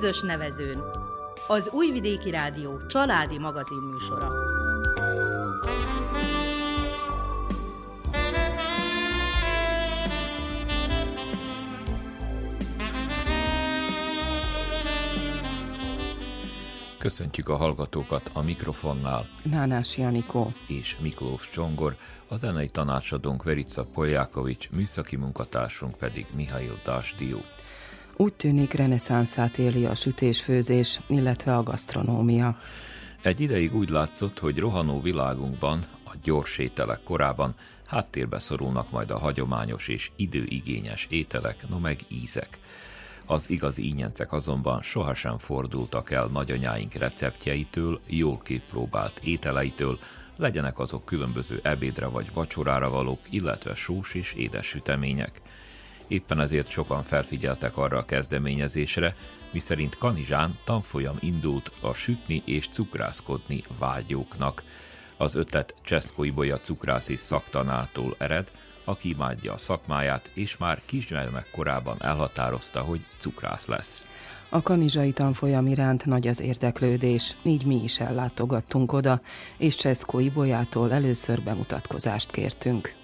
[0.00, 0.82] közös nevezőn.
[1.46, 4.28] Az Újvidéki Rádió családi magazin műsora.
[16.98, 19.28] Köszöntjük a hallgatókat a mikrofonnál.
[19.42, 20.52] Nánás Janikó.
[20.66, 21.96] És Miklós Csongor,
[22.28, 27.40] a zenei tanácsadónk Verica Poljákovics, műszaki munkatársunk pedig Mihail Dásdiú.
[28.20, 32.58] Úgy tűnik reneszánszát éli a sütés-főzés, illetve a gasztronómia.
[33.22, 37.54] Egy ideig úgy látszott, hogy rohanó világunkban, a gyors ételek korában
[37.86, 42.58] háttérbe szorulnak majd a hagyományos és időigényes ételek, no meg ízek.
[43.26, 49.98] Az igazi ínyencek azonban sohasem fordultak el nagyanyáink receptjeitől, jól kipróbált ételeitől,
[50.36, 55.40] legyenek azok különböző ebédre vagy vacsorára valók, illetve sós és édes sütemények.
[56.08, 59.14] Éppen ezért sokan felfigyeltek arra a kezdeményezésre,
[59.50, 64.62] miszerint Kanizsán tanfolyam indult a sütni és cukrászkodni vágyóknak.
[65.16, 68.50] Az ötlet Cseszko Ibolya cukrász és szaktanától ered,
[68.84, 74.06] aki imádja a szakmáját, és már kisgyermek korában elhatározta, hogy cukrász lesz.
[74.48, 79.20] A kanizsai tanfolyam iránt nagy az érdeklődés, így mi is ellátogattunk oda,
[79.56, 82.97] és Cseszko Ibolyától először bemutatkozást kértünk.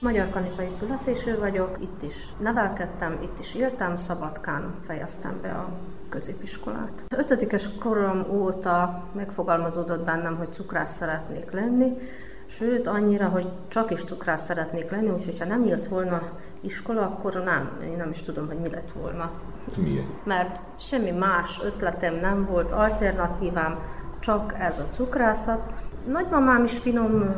[0.00, 5.68] Magyar kanizsai születésű vagyok, itt is nevelkedtem, itt is éltem, Szabadkán fejeztem be a
[6.08, 7.04] középiskolát.
[7.16, 11.92] Ötödikes korom óta megfogalmazódott bennem, hogy cukrász szeretnék lenni,
[12.46, 16.22] Sőt, annyira, hogy csak is cukrász szeretnék lenni, úgyhogy ha nem írt volna
[16.60, 19.30] iskola, akkor nem, én nem is tudom, hogy mi lett volna.
[19.76, 20.24] Miért?
[20.24, 23.78] Mert semmi más ötletem nem volt, alternatívám,
[24.20, 25.70] csak ez a cukrászat.
[26.06, 27.34] Nagymamám is finom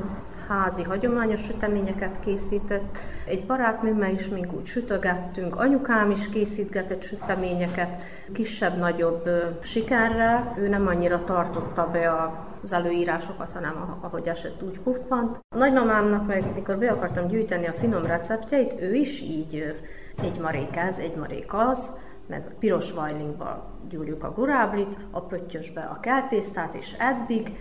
[0.52, 2.98] házi hagyományos süteményeket készített.
[3.26, 9.30] Egy barátnőmmel is még úgy sütögettünk, anyukám is készítgetett süteményeket, kisebb-nagyobb
[9.62, 10.54] sikerrel.
[10.58, 15.40] Ő nem annyira tartotta be a az előírásokat, hanem ahogy esett úgy puffant.
[15.48, 19.76] A nagymamámnak meg, mikor be akartam gyűjteni a finom receptjeit, ő is így
[20.22, 21.94] egy marék ez, egy marék az,
[22.26, 27.52] meg a piros vajlingba gyúrjuk a guráblit, a pöttyösbe a keltésztát, és eddig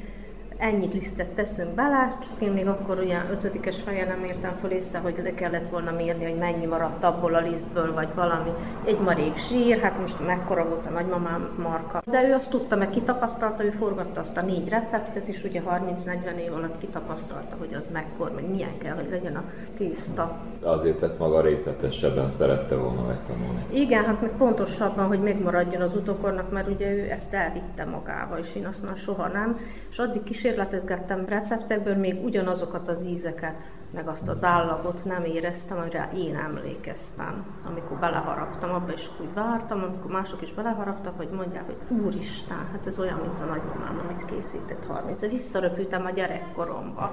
[0.62, 5.00] ennyit lisztet teszünk bele, csak én még akkor ugye ötödikes feje nem értem föl észre,
[5.00, 8.50] hogy le kellett volna mérni, hogy mennyi maradt abból a lisztből, vagy valami.
[8.86, 12.02] Egy marék zsír, hát most mekkora volt a nagymamám marka.
[12.06, 16.38] De ő azt tudta, meg kitapasztalta, ő forgatta azt a négy receptet, és ugye 30-40
[16.46, 19.44] év alatt kitapasztalta, hogy az mekkor, meg milyen kell, hogy legyen a
[19.78, 20.38] tészta.
[20.64, 23.66] Azért ezt maga részletesebben szerette volna megtanulni.
[23.72, 28.56] Igen, hát meg pontosabban, hogy megmaradjon az utokornak, mert ugye ő ezt elvitte magával, és
[28.56, 29.58] én azt már soha nem.
[29.90, 33.64] És addig kísér kísérletezgettem receptekből, még ugyanazokat az ízeket,
[33.94, 37.46] meg azt az állagot nem éreztem, amire én emlékeztem.
[37.66, 42.88] Amikor beleharaptam abba, és úgy vártam, amikor mások is beleharaptak, hogy mondják, hogy úristen, hát
[42.88, 45.20] ez olyan, mint a nagymamám, amit készített 30.
[45.30, 47.12] Visszaröpültem a gyerekkoromba,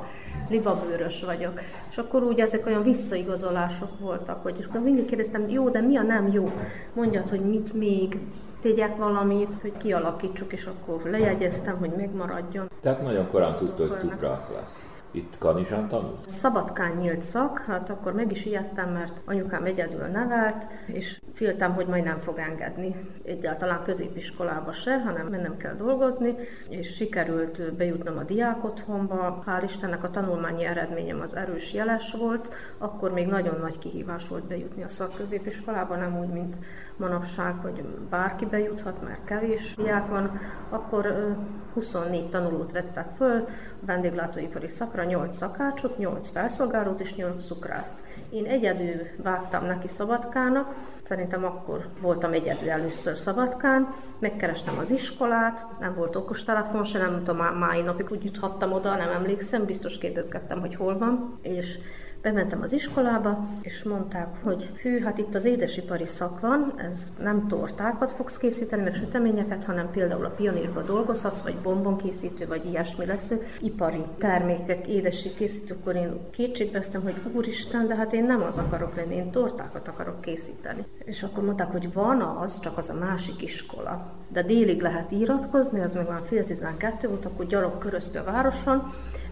[0.49, 1.61] libabőrös vagyok.
[1.91, 5.97] És akkor úgy ezek olyan visszaigazolások voltak, hogy és akkor mindig kérdeztem, jó, de mi
[5.97, 6.53] a nem jó?
[6.93, 8.19] Mondjad, hogy mit még,
[8.61, 12.71] tegyek valamit, hogy kialakítsuk, és akkor lejegyeztem, hogy megmaradjon.
[12.81, 14.87] Tehát nagyon korán tudta, hogy cukrász lesz.
[15.11, 16.29] Itt Kanizsán tanult?
[16.29, 21.87] Szabadkán nyílt szak, hát akkor meg is ijedtem, mert anyukám egyedül nevelt, és féltem, hogy
[21.87, 26.35] majd nem fog engedni egyáltalán középiskolába se, hanem mennem kell dolgozni,
[26.69, 29.43] és sikerült bejutnom a diák otthonba.
[29.47, 34.45] Hál' Istennek a tanulmányi eredményem az erős jeles volt, akkor még nagyon nagy kihívás volt
[34.45, 36.59] bejutni a szakközépiskolába, nem úgy, mint
[36.97, 40.31] manapság, hogy bárki bejuthat, mert kevés diák van.
[40.69, 41.35] Akkor
[41.75, 43.45] 24 tanulót vettek föl,
[43.81, 48.03] vendéglátóipari szakra, 8 szakácsot, 8 felszolgálót és 8 cukrászt.
[48.31, 53.89] Én egyedül vágtam neki Szabadkának, szerintem akkor voltam egyedül először Szabadkán,
[54.19, 59.11] megkerestem az iskolát, nem volt okostelefon se, nem tudom, máj napig úgy juthattam oda, nem
[59.11, 61.79] emlékszem, biztos kérdezgettem, hogy hol van, és
[62.23, 67.49] Bementem az iskolába, és mondták, hogy hű, hát itt az édesipari szak van, ez nem
[67.49, 73.33] tortákat fogsz készíteni, meg süteményeket, hanem például a pionírba dolgozhatsz, vagy bombonkészítő, vagy ilyesmi lesz.
[73.61, 79.15] Ipari termékek, édesség készítőkor én kétségbe hogy úristen, de hát én nem az akarok lenni,
[79.15, 80.85] én tortákat akarok készíteni.
[81.05, 84.13] És akkor mondták, hogy van az, csak az a másik iskola.
[84.29, 88.83] De délig lehet iratkozni, az meg már fél tizenkettő volt, akkor gyalog köröztő a városon,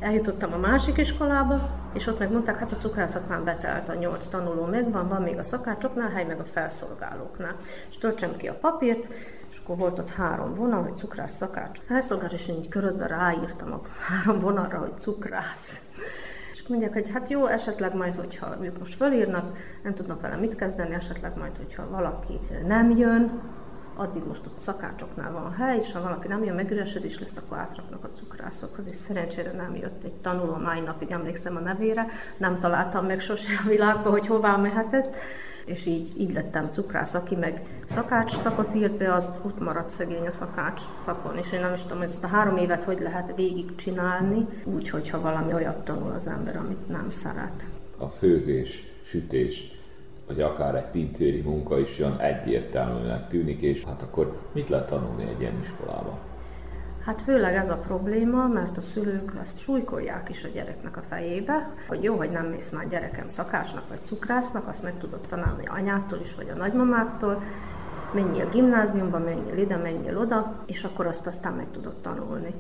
[0.00, 4.26] eljutottam a másik iskolába, és ott meg mondták, hát a cukrászat már betelt, a nyolc
[4.26, 7.56] tanuló megvan, van még a szakácsoknál hely, meg a felszolgálóknál.
[7.88, 9.08] És töltsem ki a papírt,
[9.50, 13.72] és akkor volt ott három vonal, hogy cukrász, szakács, felszolgáló, és én így körözben ráírtam
[13.72, 15.82] a három vonalra, hogy cukrász.
[16.52, 20.54] És mondják, hogy hát jó, esetleg majd, hogyha ők most fölírnak, nem tudnak vele mit
[20.54, 23.40] kezdeni, esetleg majd, hogyha valaki nem jön,
[23.96, 28.04] addig most ott szakácsoknál van hely, és ha valaki nem jön, megüresedés lesz, akkor átraknak
[28.04, 32.06] a cukrászokhoz, és szerencsére nem jött egy tanuló, mai napig emlékszem a nevére,
[32.36, 35.14] nem találtam meg sose a világban, hogy hová mehetett,
[35.64, 40.26] és így, így lettem cukrász, aki meg szakács szakot írt be, az ott maradt szegény
[40.26, 43.36] a szakács szakon, és én nem is tudom, hogy ezt a három évet hogy lehet
[43.36, 47.68] végig csinálni, úgy, hogyha valami olyat tanul az ember, amit nem szeret.
[47.98, 49.75] A főzés, sütés,
[50.26, 55.24] vagy akár egy pincéri munka is olyan egyértelműnek tűnik, és hát akkor mit lehet tanulni
[55.24, 56.18] egy ilyen iskolában?
[57.04, 61.70] Hát főleg ez a probléma, mert a szülők ezt súlykolják is a gyereknek a fejébe,
[61.88, 66.18] hogy jó, hogy nem mész már gyerekem szakácsnak vagy cukrásznak, azt meg tudod tanulni anyától
[66.20, 67.42] is, vagy a nagymamától,
[68.14, 72.54] menjél gimnáziumba, menjél ide, menjél oda, és akkor azt aztán meg tudod tanulni.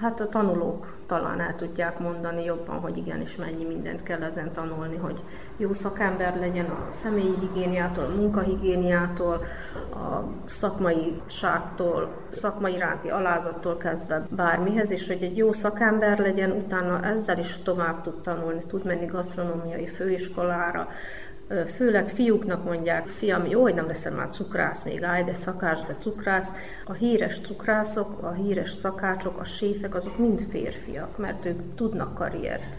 [0.00, 4.96] Hát a tanulók talán el tudják mondani jobban, hogy igenis mennyi mindent kell ezen tanulni,
[4.96, 5.22] hogy
[5.56, 9.42] jó szakember legyen a személyi higiéniától, a munkahigiéniától,
[9.90, 17.02] a szakmai ságtól, szakmai iránti alázattól kezdve bármihez, és hogy egy jó szakember legyen, utána
[17.02, 20.88] ezzel is tovább tud tanulni, tud menni gasztronómiai főiskolára,
[21.74, 25.92] Főleg fiúknak mondják, fiam, jó, hogy nem leszel már cukrász, még állj, de szakács, de
[25.92, 26.54] cukrász.
[26.84, 32.78] A híres cukrászok, a híres szakácsok, a séfek, azok mind férfiak, mert ők tudnak karriert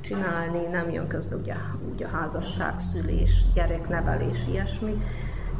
[0.00, 1.54] csinálni, nem jön közben ugye,
[1.92, 4.96] ugye a házasság, szülés, gyereknevelés, ilyesmi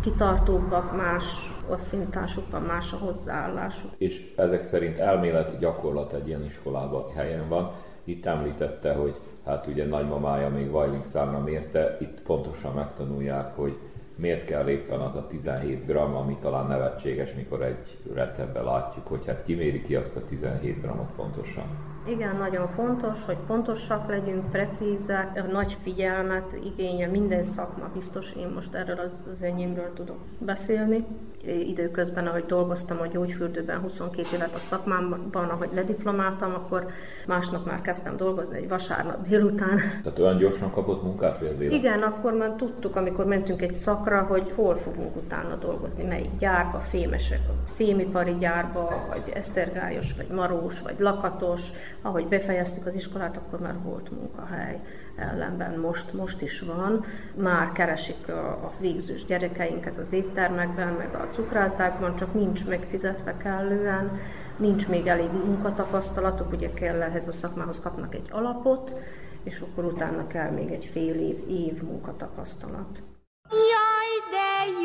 [0.05, 3.91] kitartóbbak, más affinitásuk van, más a hozzáállásuk.
[3.99, 7.73] És ezek szerint elméleti gyakorlat egy ilyen iskolában helyen van.
[8.05, 13.79] Itt említette, hogy hát ugye nagymamája még Vajling számra mérte, itt pontosan megtanulják, hogy
[14.17, 19.27] miért kell éppen az a 17 g, ami talán nevetséges, mikor egy receptben látjuk, hogy
[19.27, 21.93] hát kiméri ki azt a 17 g-ot pontosan.
[22.09, 28.75] Igen, nagyon fontos, hogy pontosak legyünk, precízek, nagy figyelmet igényel minden szakma, biztos én most
[28.75, 31.05] erről az, az enyémről tudok beszélni.
[31.47, 36.87] Időközben, ahogy dolgoztam a gyógyfürdőben 22 évet a szakmámban, ahogy lediplomáltam, akkor
[37.27, 39.77] másnap már kezdtem dolgozni egy vasárnap délután.
[40.03, 41.73] Tehát olyan gyorsan kapott munkát véletlenül?
[41.73, 43.73] Igen, akkor már tudtuk, amikor mentünk egy
[44.05, 50.29] szakra, hogy hol fogunk utána dolgozni, melyik gyárba, fémesek, a fémipari gyárba, vagy esztergályos, vagy
[50.29, 51.71] marós, vagy lakatos,
[52.03, 54.81] ahogy befejeztük az iskolát, akkor már volt munkahely
[55.17, 55.79] ellenben.
[55.79, 57.05] Most, most is van.
[57.35, 64.19] Már keresik a, a végzős gyerekeinket az éttermekben, meg a cukrászdákban, csak nincs megfizetve kellően,
[64.57, 68.97] nincs még elég munkatapasztalatuk, ugye kell ehhez a szakmához kapnak egy alapot,
[69.43, 73.03] és akkor utána kell még egy fél év, év munkatapasztalat.
[73.51, 73.84] De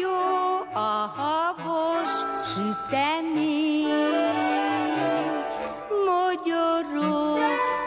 [0.01, 2.11] jó a habos
[2.45, 4.29] sütemény!
[6.05, 7.37] mogyoró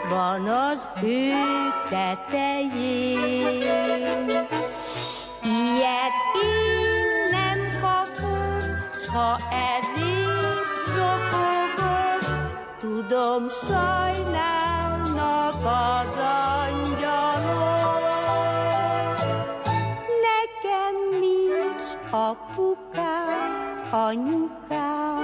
[0.09, 1.33] van az ő
[1.89, 3.27] tetején.
[5.43, 8.63] Ilyet én nem kapok,
[9.01, 9.37] s ha
[9.71, 12.23] ezért zokogok,
[12.79, 14.45] tudom sajnálnak
[15.63, 16.82] az angyalok.
[22.13, 25.23] Apukám, anyukám,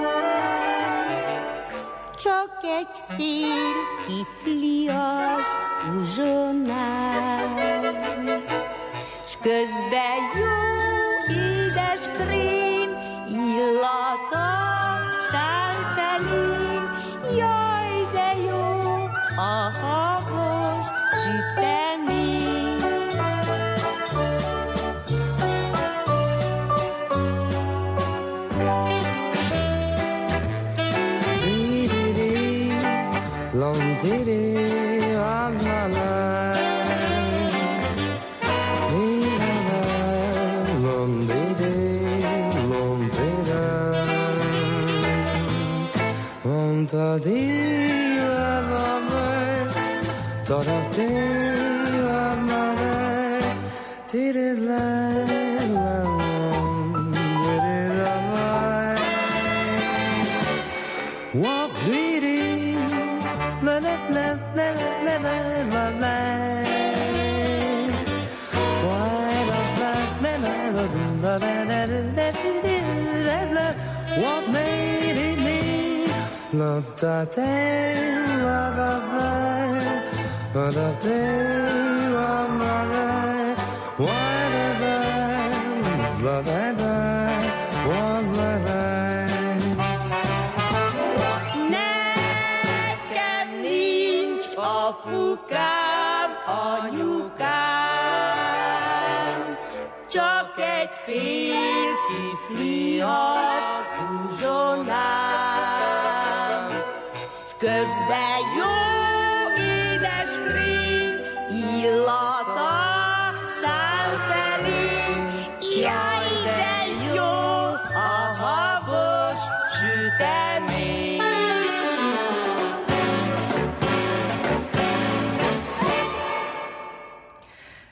[2.22, 3.72] csak egy fél
[4.06, 5.58] kifli az
[6.00, 7.58] uzsonál.
[9.26, 12.96] S közben jó édes krém
[13.28, 14.69] illata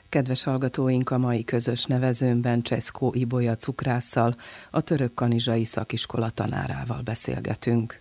[0.09, 4.35] Kedves hallgatóink, a mai közös nevezőmben Cseszkó Ibolya cukrásszal,
[4.71, 7.99] a török kanizsai szakiskola tanárával beszélgetünk.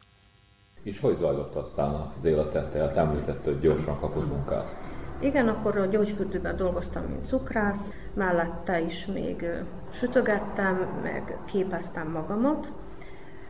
[0.82, 2.70] És hogy zajlott aztán az életet?
[2.70, 4.76] Tehát említette, hogy gyorsan kapott munkát.
[5.20, 9.46] Igen, akkor a gyógyfürdőben dolgoztam, mint cukrász, mellette is még
[9.92, 12.72] sütögettem, meg képeztem magamat.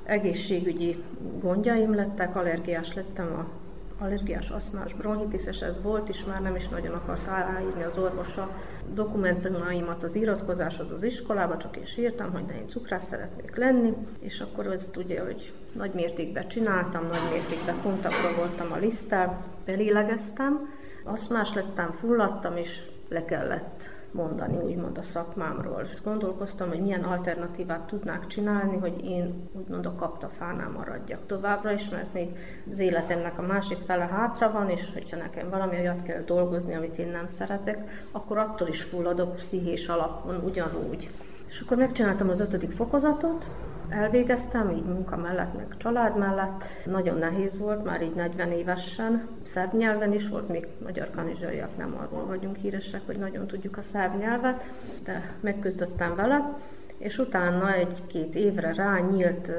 [0.04, 1.04] Egészségügyi
[1.40, 3.67] gondjaim lettek, allergiás lettem a
[3.98, 8.50] allergiás, aszmás, bronhitiszes ez volt, és már nem is nagyon akart ráírni az orvosa
[8.94, 14.40] dokumentumaimat az iratkozáshoz az iskolába, csak én írtam, hogy de én cukrász szeretnék lenni, és
[14.40, 20.68] akkor az ugye, hogy nagy mértékben csináltam, nagy mértékben kontaktban voltam a liszttel, belélegeztem,
[21.04, 25.80] aszmás lettem, fulladtam, és le kellett mondani, úgymond a szakmámról.
[25.80, 31.88] És gondolkoztam, hogy milyen alternatívát tudnák csinálni, hogy én úgymond a kaptafánál maradjak továbbra is,
[31.88, 32.28] mert még
[32.70, 36.98] az életemnek a másik fele hátra van, és hogyha nekem valami olyat kell dolgozni, amit
[36.98, 41.10] én nem szeretek, akkor attól is fulladok pszichés alapon ugyanúgy.
[41.48, 43.50] És akkor megcsináltam az ötödik fokozatot,
[43.88, 46.64] elvégeztem, így munka mellett, meg család mellett.
[46.84, 49.28] Nagyon nehéz volt, már így 40 évesen.
[49.42, 53.82] Szerb nyelven is volt, még magyar kanizsaiak nem arról vagyunk híresek, hogy nagyon tudjuk a
[53.82, 54.64] szerb nyelvet,
[55.04, 56.56] de megküzdöttem vele,
[56.98, 59.52] és utána egy-két évre rá nyílt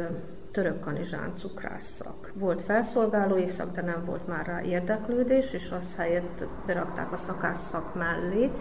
[0.51, 2.31] török kanizsán cukrászszak.
[2.34, 7.62] Volt felszolgálói szak, de nem volt már rá érdeklődés, és azt helyett berakták a szakács
[7.93, 8.51] mellé,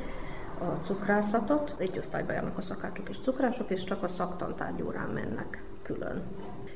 [0.60, 1.74] a cukrászatot.
[1.78, 6.22] Egy osztályba járnak a szakácsok és cukrások, és csak a szaktantárgyórán mennek külön.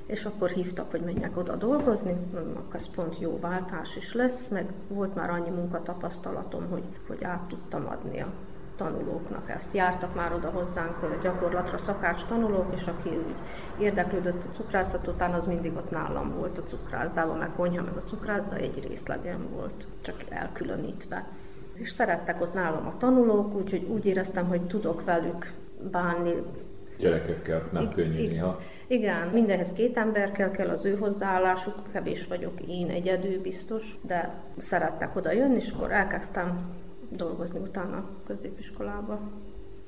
[0.06, 4.66] És akkor hívtak, hogy menjek oda dolgozni, akkor ez pont jó váltás is lesz, meg
[4.88, 8.32] volt már annyi munkatapasztalatom, hogy, hogy át tudtam adni a
[8.76, 9.74] tanulóknak ezt.
[9.74, 13.36] Jártak már oda hozzánk gyakorlatra szakács tanulók, és aki úgy
[13.78, 18.02] érdeklődött a cukrászat után, az mindig ott nálam volt a cukrászdában, meg konyha, meg a
[18.02, 21.26] cukrászda egy részlegen volt, csak elkülönítve
[21.82, 25.52] és szerettek ott nálam a tanulók, úgyhogy úgy éreztem, hogy tudok velük
[25.90, 26.34] bánni.
[26.98, 28.56] Gyerekekkel nem I- könnyű néha.
[28.86, 34.34] Igen, mindenhez két ember kell, kell az ő hozzáállásuk, kevés vagyok én egyedül biztos, de
[34.58, 36.70] szerettek oda jönni, és akkor elkezdtem
[37.08, 39.20] dolgozni utána középiskolába.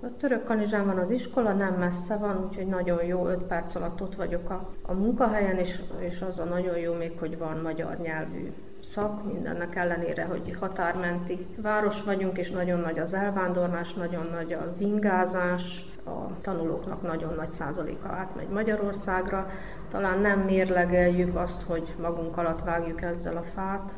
[0.02, 4.02] A török kanizsán van az iskola, nem messze van, úgyhogy nagyon jó, öt perc alatt
[4.02, 7.96] ott vagyok a, a munkahelyen, és, és az a nagyon jó még, hogy van magyar
[7.96, 8.52] nyelvű
[8.84, 14.68] szak, mindennek ellenére, hogy határmenti város vagyunk, és nagyon nagy az elvándorlás, nagyon nagy a
[14.68, 19.46] zingázás, a tanulóknak nagyon nagy százaléka átmegy Magyarországra.
[19.90, 23.92] Talán nem mérlegeljük azt, hogy magunk alatt vágjuk ezzel a fát,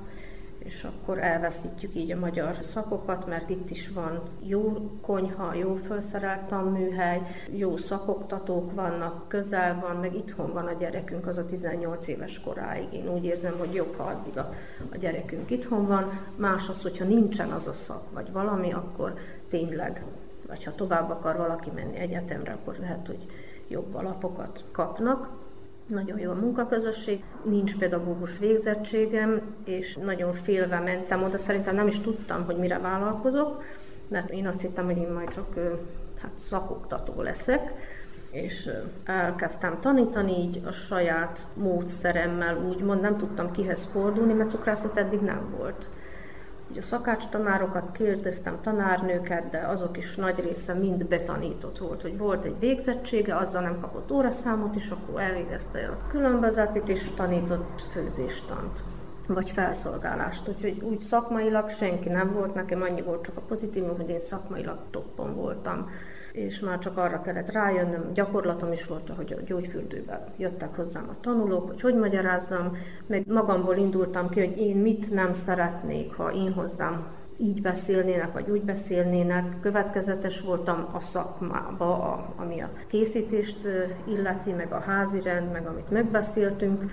[0.67, 6.47] és akkor elveszítjük így a magyar szakokat, mert itt is van jó konyha, jó felszerelt
[6.47, 12.41] tanműhely, jó szakoktatók vannak, közel van, meg itthon van a gyerekünk az a 18 éves
[12.41, 12.93] koráig.
[12.93, 14.53] Én úgy érzem, hogy jobb, ha addig a,
[14.93, 16.21] a gyerekünk itthon van.
[16.37, 19.15] Más az, hogyha nincsen az a szak, vagy valami, akkor
[19.49, 20.05] tényleg,
[20.47, 23.27] vagy ha tovább akar valaki menni egyetemre, akkor lehet, hogy
[23.69, 25.46] jobb alapokat kapnak
[25.87, 32.01] nagyon jó a munkaközösség, nincs pedagógus végzettségem, és nagyon félve mentem oda, szerintem nem is
[32.01, 33.63] tudtam, hogy mire vállalkozok,
[34.09, 35.55] mert én azt hittem, hogy én majd csak
[36.21, 37.73] hát, szakoktató leszek,
[38.31, 38.71] és
[39.05, 45.55] elkezdtem tanítani így a saját módszeremmel, úgymond nem tudtam kihez fordulni, mert cukrászat eddig nem
[45.59, 45.91] volt.
[46.71, 52.19] Ugye a szakács tanárokat kérdeztem, tanárnőket, de azok is nagy része mind betanított volt, hogy
[52.19, 58.85] volt egy végzettsége, azzal nem kapott óraszámot, és akkor elvégezte a különbözetit, és tanított főzéstant
[59.27, 60.49] vagy felszolgálást.
[60.49, 64.79] Úgyhogy úgy szakmailag senki nem volt, nekem annyi volt csak a pozitív, hogy én szakmailag
[64.91, 65.89] toppon voltam
[66.37, 71.21] és már csak arra kellett rájönnöm, gyakorlatom is volt, hogy a gyógyfürdőbe jöttek hozzám a
[71.21, 76.53] tanulók, hogy hogy magyarázzam, meg magamból indultam ki, hogy én mit nem szeretnék, ha én
[76.53, 77.07] hozzám
[77.39, 79.61] így beszélnének, vagy úgy beszélnének.
[79.61, 83.69] Következetes voltam a szakmába, a, ami a készítést
[84.09, 86.85] illeti, meg a házi rend, meg amit megbeszéltünk,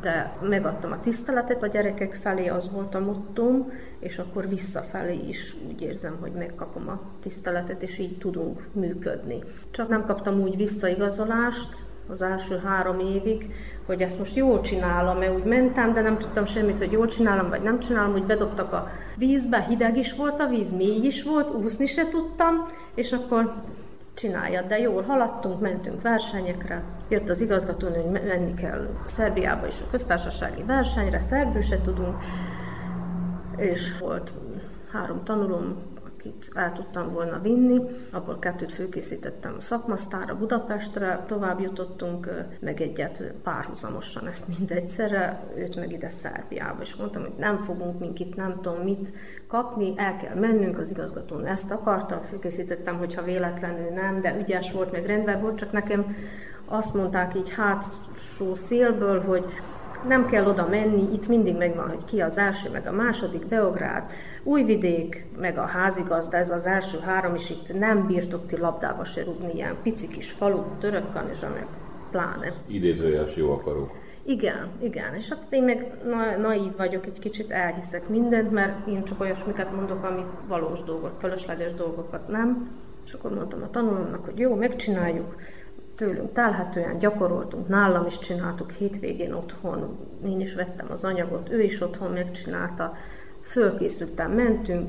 [0.00, 5.56] de megadtam a tiszteletet a gyerekek felé, az volt a mottum, és akkor visszafelé is
[5.68, 9.38] úgy érzem, hogy megkapom a tiszteletet, és így tudunk működni.
[9.70, 13.54] Csak nem kaptam úgy visszaigazolást az első három évig,
[13.86, 17.48] hogy ezt most jól csinálom, mert úgy mentem, de nem tudtam semmit, hogy jól csinálom,
[17.48, 21.50] vagy nem csinálom, úgy bedobtak a vízbe, hideg is volt a víz, mély is volt,
[21.50, 23.54] úszni se tudtam, és akkor
[24.14, 26.82] csinálja, de jól haladtunk, mentünk versenyekre.
[27.08, 32.16] Jött az igazgató, hogy menni kell Szerbiába is a köztársasági versenyre, szerbül se tudunk,
[33.56, 34.32] és volt
[34.92, 35.76] három tanulóm,
[36.22, 37.80] akit el tudtam volna vinni.
[38.12, 46.08] Abból kettőt főkészítettem szakmasztára Budapestre, tovább jutottunk, meg egyet párhuzamosan, ezt mindegyszerre, őt meg ide
[46.08, 46.82] Szerbiába.
[46.82, 49.12] És mondtam, hogy nem fogunk minkit, nem tudom mit
[49.46, 54.92] kapni, el kell mennünk, az igazgató ezt akarta, főkészítettem, hogyha véletlenül nem, de ügyes volt,
[54.92, 56.16] meg rendben volt, csak nekem
[56.64, 59.44] azt mondták így hátsó szélből, hogy
[60.06, 64.10] nem kell oda menni, itt mindig megvan, hogy ki az első, meg a második, Beográd,
[64.42, 69.24] Újvidék, meg a házigazda, ez az első három, és itt nem bírtok ti labdába se
[69.24, 71.66] rúgni, ilyen pici kis falu, török meg
[72.10, 72.54] pláne.
[72.66, 73.90] Idézőjes jó akarok.
[74.24, 79.04] Igen, igen, és hát én meg na- naív vagyok, egy kicsit elhiszek mindent, mert én
[79.04, 82.68] csak olyasmiket mondok, ami valós dolgok, fölösleges dolgokat nem.
[83.06, 85.36] És akkor mondtam a tanulónak, hogy jó, megcsináljuk,
[85.94, 91.80] tőlünk telhetően gyakoroltunk, nálam is csináltuk hétvégén otthon, én is vettem az anyagot, ő is
[91.80, 92.92] otthon megcsinálta,
[93.40, 94.88] fölkészültem, mentünk,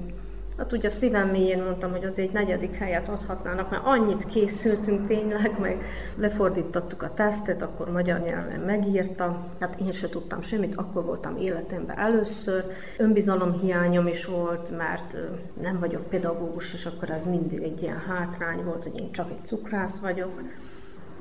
[0.57, 5.05] Hát ugye a szívem mélyén mondtam, hogy az egy negyedik helyet adhatnának, mert annyit készültünk
[5.05, 5.83] tényleg, meg
[6.17, 9.45] lefordítottuk a tesztet, akkor magyar nyelven megírta.
[9.60, 12.65] Hát én se tudtam semmit, akkor voltam életemben először.
[12.98, 15.17] Önbizalomhiányom is volt, mert
[15.62, 19.45] nem vagyok pedagógus, és akkor ez mindig egy ilyen hátrány volt, hogy én csak egy
[19.45, 20.41] cukrász vagyok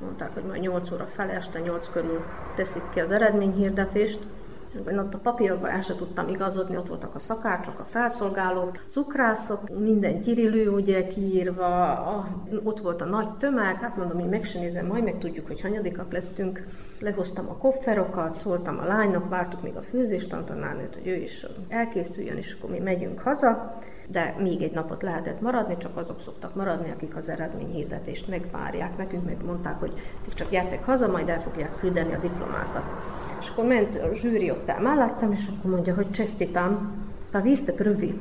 [0.02, 4.20] mondták, hogy majd 8 óra felé, este 8 körül teszik ki az eredményhirdetést.
[4.90, 9.78] Én ott a papírokban el sem tudtam igazodni, ott voltak a szakácsok, a felszolgálók, cukrászok,
[9.78, 12.24] minden kirillő ugye kiírva,
[12.64, 15.60] ott volt a nagy tömeg, hát mondom, én meg sem nézem, majd meg tudjuk, hogy
[15.60, 16.64] hanyadikak lettünk.
[17.00, 22.56] Lehoztam a kofferokat, szóltam a lánynak, vártuk még a főzéstantanárnőt, hogy ő is elkészüljön, és
[22.58, 23.78] akkor mi megyünk haza
[24.12, 28.96] de még egy napot lehetett maradni, csak azok szoktak maradni, akik az eredményhirdetést megvárják.
[28.96, 29.92] Nekünk meg mondták, hogy
[30.34, 32.94] csak gyertek haza, majd el fogják küldeni a diplomákat.
[33.40, 36.92] És akkor ment a zsűri ott el mellettem, és akkor mondja, hogy csesztitam,
[37.30, 38.20] pa vi ste prvi.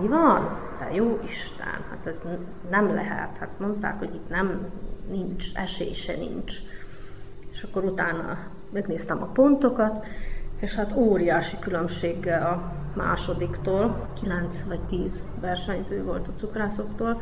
[0.00, 0.58] Mi van?
[0.78, 2.22] Te jó Isten, hát ez
[2.70, 3.38] nem lehet.
[3.38, 4.66] Hát mondták, hogy itt nem,
[5.10, 6.54] nincs, esély se nincs.
[7.52, 8.38] És akkor utána
[8.72, 10.06] megnéztem a pontokat,
[10.60, 17.20] és hát óriási különbséggel a másodiktól, 9 vagy 10 versenyző volt a cukrászoktól,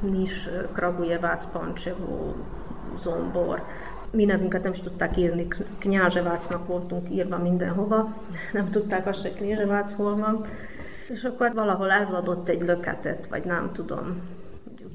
[0.00, 2.34] Nis, Kragujevác, Pancsevó,
[2.98, 3.62] Zombor.
[4.10, 5.46] Mi nevünket nem is tudták írni,
[5.78, 8.14] Knyázsevácnak voltunk írva mindenhova,
[8.52, 10.44] nem tudták azt, hogy Knyázsevác hol van.
[11.08, 14.20] És akkor valahol ez adott egy löketet, vagy nem tudom,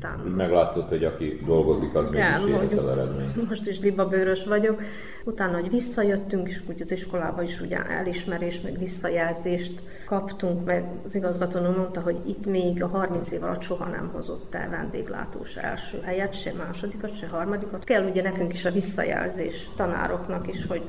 [0.01, 0.35] utána.
[0.35, 3.45] Meglátszott, hogy aki dolgozik, az mégis az eredmény.
[3.47, 4.81] Most is libabőrös vagyok.
[5.23, 11.15] Utána, hogy visszajöttünk, és úgy az iskolába is ugye elismerés, meg visszajelzést kaptunk, meg az
[11.15, 15.99] igazgató mondta, hogy itt még a 30 év alatt soha nem hozott el vendéglátós első
[16.03, 17.83] helyet, se másodikat, se harmadikat.
[17.83, 20.81] Kell ugye nekünk is a visszajelzés tanároknak is, hogy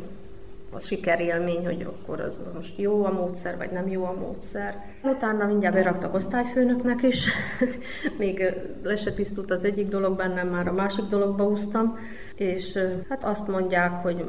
[0.73, 4.85] az sikerélmény, hogy akkor az, az most jó a módszer, vagy nem jó a módszer.
[5.03, 7.29] Utána mindjárt beraktak osztályfőnöknek is,
[8.19, 11.99] még le se tisztult az egyik dolog bennem, már a másik dologba úsztam,
[12.37, 14.25] és hát azt mondják, hogy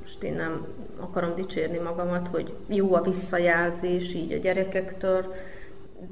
[0.00, 0.66] most én nem
[1.00, 5.34] akarom dicsérni magamat, hogy jó a visszajelzés így a gyerekektől,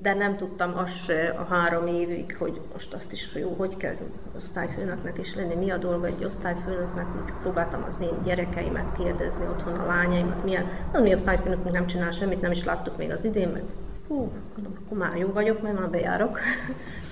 [0.03, 3.95] de nem tudtam azt se a három évig, hogy most azt is jó, hogy kell
[4.37, 9.75] osztályfőnöknek is lenni, mi a dolga egy osztályfőnöknek, úgy próbáltam az én gyerekeimet kérdezni otthon,
[9.75, 13.49] a lányaimat, milyen, az mi osztályfőnök nem csinál semmit, nem is láttuk még az idén,
[13.49, 13.63] meg
[14.09, 14.33] hú,
[14.85, 16.39] akkor már jó vagyok, mert már bejárok.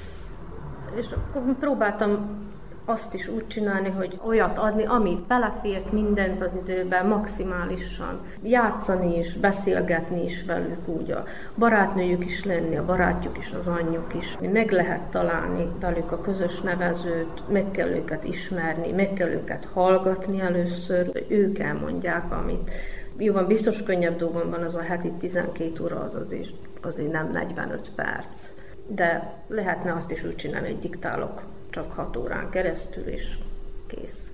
[0.99, 2.41] és akkor próbáltam
[2.85, 8.21] azt is úgy csinálni, hogy olyat adni, amit belefért mindent az időben maximálisan.
[8.43, 11.25] Játszani is, beszélgetni is velük úgy, a
[11.57, 14.37] barátnőjük is lenni, a barátjuk is, az anyjuk is.
[14.53, 20.41] Meg lehet találni velük a közös nevezőt, meg kell őket ismerni, meg kell őket hallgatni
[20.41, 22.71] először, hogy ők elmondják, amit
[23.17, 27.31] jó van, biztos könnyebb dolgom van az a heti 12 óra, az azért, azért nem
[27.33, 28.51] 45 perc.
[28.87, 33.39] De lehetne azt is úgy csinálni, hogy diktálok csak hat órán keresztül, és
[33.87, 34.31] kész.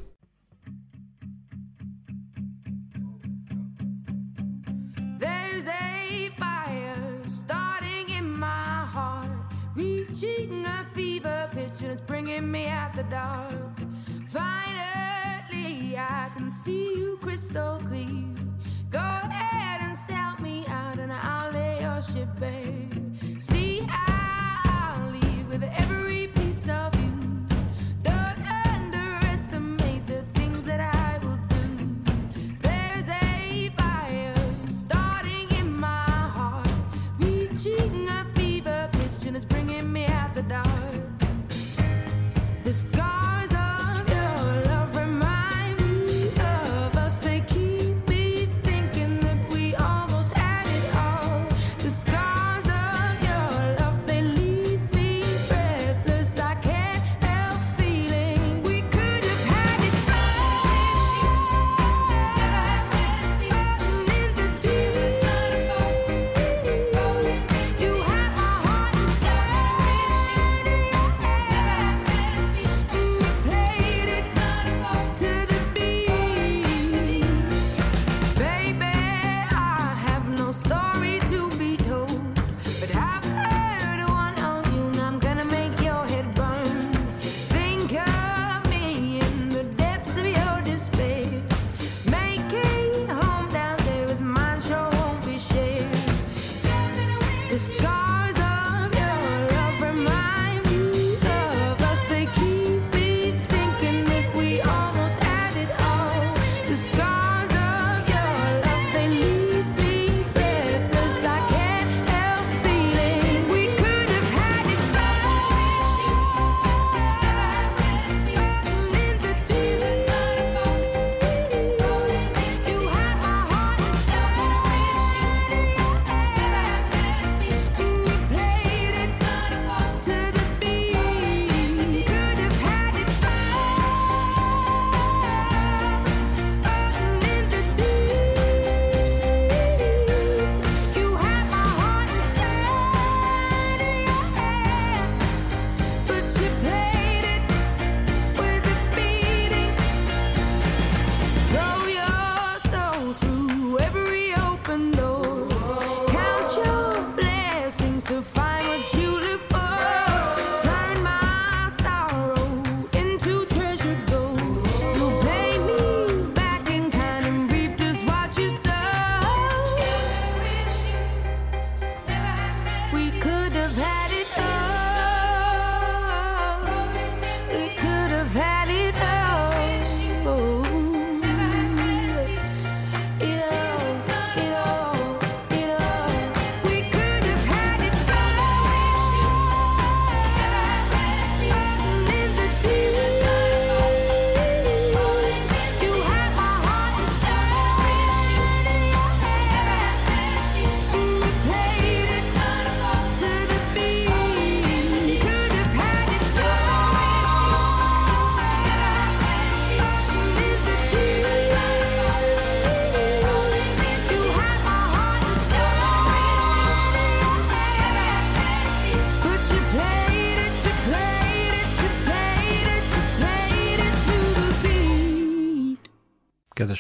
[9.76, 13.78] Reaching a fever pitch and it's bringing me out the dark
[14.26, 18.47] Finally I can see you crystal clear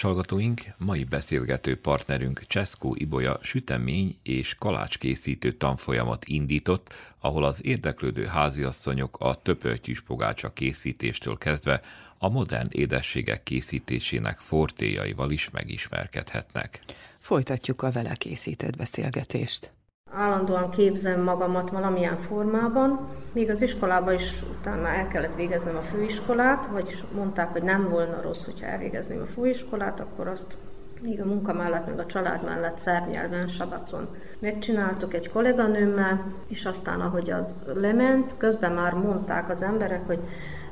[0.08, 9.16] hallgatóink, mai beszélgető partnerünk Cseszkó Ibolya sütemény és kalácskészítő tanfolyamot indított, ahol az érdeklődő háziasszonyok
[9.20, 11.80] a töpöltyűs pogácsa készítéstől kezdve
[12.18, 16.80] a modern édességek készítésének fortéjaival is megismerkedhetnek.
[17.18, 19.72] Folytatjuk a vele készített beszélgetést.
[20.12, 23.08] Állandóan képzem magamat valamilyen formában.
[23.32, 28.22] Még az iskolában is utána el kellett végeznem a főiskolát, vagyis mondták, hogy nem volna
[28.22, 30.56] rossz, hogyha elvégezném a főiskolát, akkor azt
[31.00, 33.16] még a munka mellett, meg a család mellett szerb
[33.48, 40.20] sabacon megcsináltuk egy kolléganőmmel, és aztán ahogy az lement, közben már mondták az emberek, hogy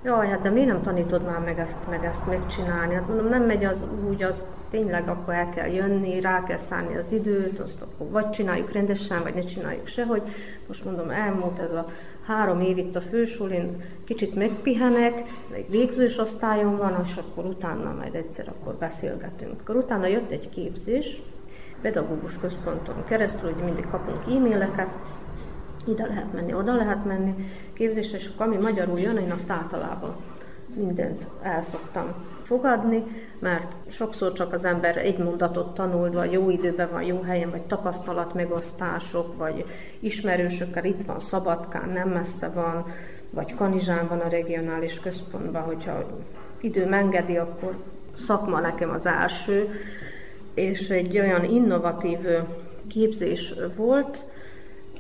[0.07, 2.95] jaj, hát de miért nem tanítod már meg ezt, meg ezt megcsinálni?
[2.95, 6.97] Hát mondom, nem megy az úgy, az tényleg akkor el kell jönni, rá kell szállni
[6.97, 10.23] az időt, azt akkor vagy csináljuk rendesen, vagy ne csináljuk sehogy.
[10.67, 11.87] Most mondom, elmúlt ez a
[12.27, 18.15] három év itt a fősulin, kicsit megpihenek, egy végzős osztályom van, és akkor utána majd
[18.15, 19.61] egyszer akkor beszélgetünk.
[19.61, 21.23] Akkor utána jött egy képzés,
[21.83, 24.99] pedagógus központon keresztül, hogy mindig kapunk e-maileket,
[25.87, 27.35] ide lehet menni, oda lehet menni.
[27.73, 30.17] Képzésre, és ami magyarul jön, én azt általában
[30.77, 33.03] mindent el szoktam fogadni,
[33.39, 37.63] mert sokszor csak az ember egy mondatot tanul, vagy jó időben van, jó helyen, vagy
[37.63, 39.65] tapasztalat megosztások, vagy
[40.01, 42.85] ismerősökkel itt van Szabadkán, nem messze van,
[43.31, 46.07] vagy Kanizsán van a regionális központban, hogyha
[46.61, 47.77] idő engedi, akkor
[48.15, 49.69] szakma nekem az első,
[50.55, 52.19] és egy olyan innovatív
[52.89, 54.27] képzés volt,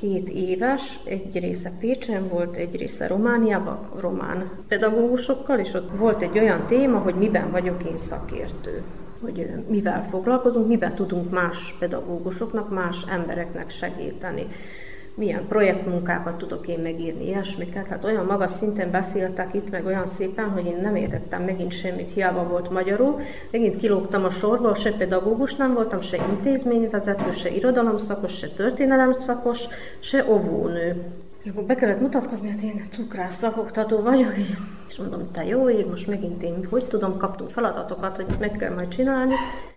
[0.00, 6.38] két éves, egy része Pécsen volt, egy része Romániában, román pedagógusokkal, és ott volt egy
[6.38, 8.82] olyan téma, hogy miben vagyok én szakértő.
[9.20, 14.46] Hogy mivel foglalkozunk, miben tudunk más pedagógusoknak, más embereknek segíteni
[15.16, 17.88] milyen projektmunkákat tudok én megírni, ilyesmiket.
[17.88, 22.10] Hát olyan magas szinten beszéltek itt, meg olyan szépen, hogy én nem értettem megint semmit,
[22.10, 23.20] hiába volt magyarul.
[23.50, 29.64] Megint kilógtam a sorból, se pedagógus nem voltam, se intézményvezető, se irodalomszakos, se történelemszakos,
[29.98, 31.02] se óvónő.
[31.42, 34.32] És akkor be kellett mutatkozni, hogy én cukrász szakoktató vagyok,
[34.88, 38.74] és mondom, te jó ég, most megint én hogy tudom, kaptunk feladatokat, hogy meg kell
[38.74, 39.34] majd csinálni.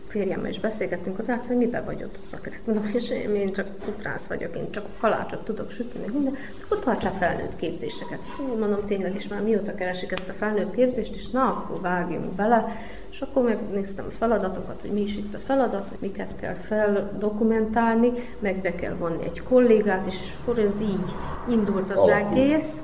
[0.10, 2.60] Férjemmel is beszélgettünk, ott látsz, hogy miben vagy ott a szakértő.
[2.66, 6.36] Mondom, hogy én csak cukrász vagyok, én csak kalácsot tudok sütni, meg minden.
[6.64, 8.20] Akkor tartsál felnőtt képzéseket.
[8.26, 12.34] Fú, mondom, tényleg is már mióta keresik ezt a felnőtt képzést, és na, akkor vágjunk
[12.34, 12.68] bele.
[13.12, 18.12] És akkor megnéztem a feladatokat, hogy mi is itt a feladat, hogy miket kell feldokumentálni,
[18.40, 21.16] meg be kell vonni egy kollégát, és akkor ez így
[21.50, 22.84] indult az egész.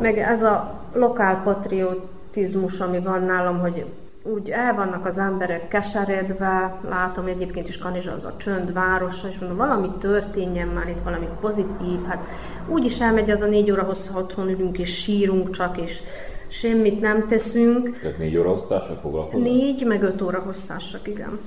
[0.00, 3.86] Meg ez a lokál patriotizmus, ami van nálam, hogy
[4.34, 9.38] úgy el vannak az emberek keseredve, látom egyébként is Kanizsa az a csönd városa, és
[9.38, 12.26] mondom, valami történjen már itt, valami pozitív, hát
[12.68, 16.02] úgy is elmegy az a négy óra hosszú otthon ülünk és sírunk csak, és
[16.48, 17.98] semmit nem teszünk.
[18.00, 19.40] Tehát négy óra hosszásra foglalkozol?
[19.40, 21.38] Négy, meg öt óra hosszásra, igen.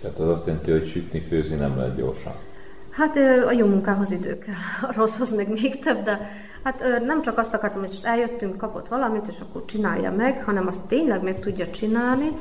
[0.00, 2.32] Tehát az azt jelenti, hogy sütni, főzni nem lehet gyorsan.
[2.90, 6.30] Hát a jó munkához idő kell, a rosszhoz meg még több, de
[6.66, 10.86] hát nem csak azt akartam, hogy eljöttünk, kapott valamit, és akkor csinálja meg, hanem azt
[10.86, 12.32] tényleg meg tudja csinálni,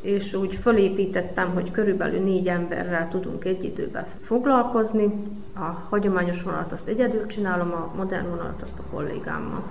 [0.00, 5.22] és úgy fölépítettem, hogy körülbelül négy emberrel tudunk egy időben foglalkozni.
[5.54, 9.62] A hagyományos vonalat azt egyedül csinálom, a modern vonalat azt a kollégámmal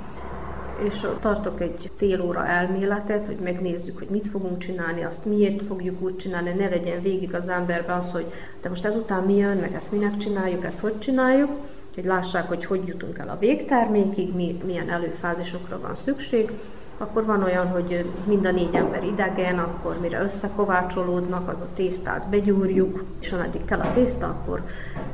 [0.85, 6.01] és tartok egy fél óra elméletet, hogy megnézzük, hogy mit fogunk csinálni, azt miért fogjuk
[6.01, 8.25] úgy csinálni, ne legyen végig az emberben az, hogy
[8.61, 11.51] de most ezután mi jön, meg ezt minek csináljuk, ezt hogy csináljuk,
[11.95, 16.51] hogy lássák, hogy hogy jutunk el a végtermékig, mi, milyen előfázisokra van szükség,
[16.97, 22.29] akkor van olyan, hogy mind a négy ember idegen, akkor mire összekovácsolódnak, az a tésztát
[22.29, 24.63] begyúrjuk, és ameddig kell a tészta, akkor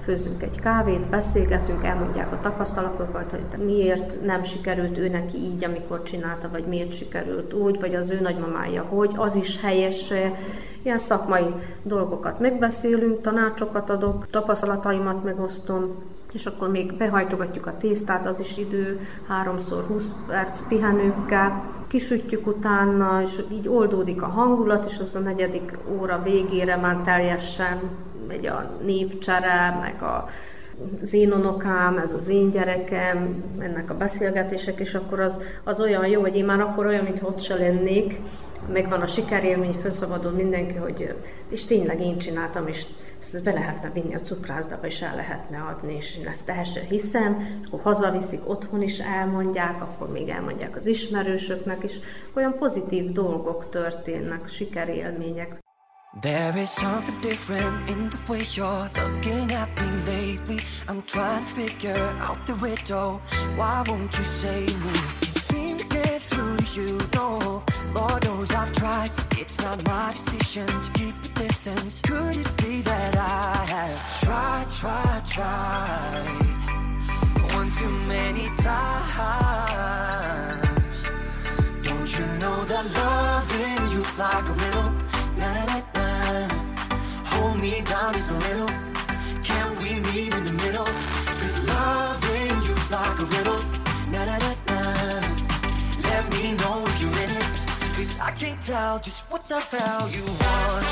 [0.02, 6.04] főzünk egy kávét, beszélgetünk, elmondják a tapasztalatokat, hogy miért nem sikerült ő neki így, amikor
[6.04, 10.14] csinálta, vagy miért sikerült úgy, vagy az ő nagymamája hogy, az is helyes,
[10.82, 15.96] ilyen szakmai dolgokat megbeszélünk, tanácsokat adok, tapasztalataimat megosztom,
[16.34, 23.22] és akkor még behajtogatjuk a tésztát, az is idő, háromszor 20 perc pihenőkkel, kisütjük utána,
[23.22, 27.82] és így oldódik a hangulat, és az a negyedik óra végére már teljesen
[28.28, 30.26] megy a névcsere, meg a
[31.02, 36.08] az én unokám, ez az én gyerekem, ennek a beszélgetések, és akkor az, az olyan
[36.08, 38.20] jó, hogy én már akkor olyan, mint ott se lennék,
[38.72, 41.16] megvan a sikerélmény, felszabadul mindenki, hogy
[41.50, 42.86] és tényleg én csináltam, és
[43.24, 47.60] ezt be lehetne vinni a cukrászdába, és el lehetne adni, és én ezt teljesen hiszem,
[47.62, 52.00] és akkor hazaviszik, otthon is elmondják, akkor még elmondják az ismerősöknek, és
[52.34, 55.62] olyan pozitív dolgok történnek, sikerélmények.
[56.22, 60.60] There is something different in the way you're looking at me lately.
[60.88, 63.20] I'm trying to figure out the riddle.
[63.56, 64.68] Why won't you say?
[64.68, 67.64] Can't seem to get through to you, no.
[67.96, 69.10] Lord knows I've tried.
[69.42, 72.02] It's not my decision to keep the distance.
[72.02, 76.54] Could it be that I have tried, tried, tried
[77.54, 78.68] one too many times?
[81.84, 84.92] Don't you know that loving you's like a riddle?
[85.38, 86.08] Na na na na.
[87.32, 88.70] Hold me down just a little.
[89.44, 90.86] Can we meet in the middle?
[91.40, 93.62] Cause loving you's like a riddle.
[94.12, 94.80] Na na na na.
[96.10, 97.48] Let me know if you're in it.
[97.96, 100.86] Cause I can't tell just what the hell you want.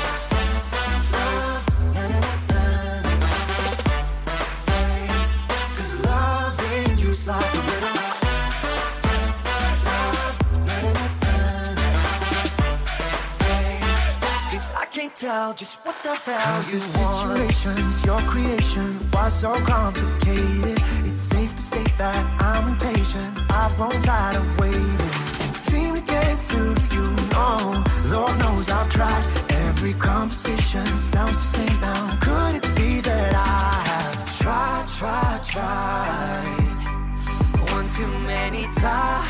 [7.26, 7.88] Like a riddle.
[14.50, 17.38] Cause I can't tell just what the hell you want.
[17.38, 20.78] situations, your creation was so complicated.
[21.04, 23.38] It's safe to say that I'm impatient.
[23.50, 24.98] I've grown tired of waiting.
[25.38, 27.84] Can't seem to get through to you, no.
[28.06, 29.24] Lord knows I've tried.
[29.68, 32.18] Every conversation sounds the same now.
[32.20, 36.61] Could it be that I have tried, tried, tried?
[38.02, 39.22] Too many times.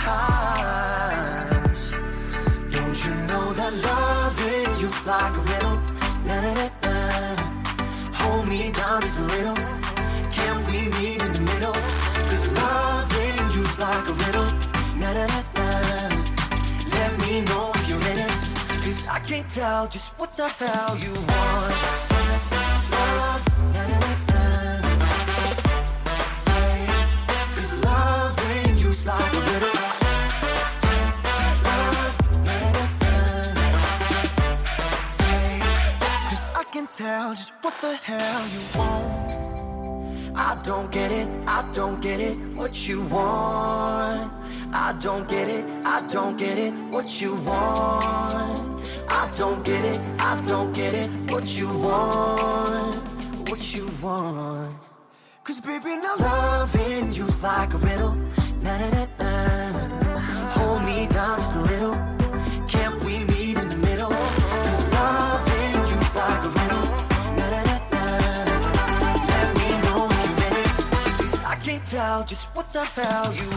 [2.74, 5.78] Don't you know that loving you's like a riddle?
[6.26, 6.66] Na na na.
[8.20, 9.58] Hold me down just a little.
[10.37, 11.76] Can we meet in the middle?
[12.28, 14.50] Cause loving you's like a riddle.
[16.96, 18.35] Let me know if you're in it.
[18.85, 22.12] Cause I can't tell just what the hell you want.
[36.96, 40.37] Tell just what the hell you want.
[40.37, 44.33] I don't get it, I don't get it, what you want.
[44.72, 48.90] I don't get it, I don't get it, what you want.
[49.09, 52.96] I don't get it, I don't get it, what you want.
[53.48, 54.76] What you want.
[55.44, 58.16] Cause baby, now loving you's like a riddle.
[58.62, 59.07] Na na na
[72.12, 73.48] tell just what the hell you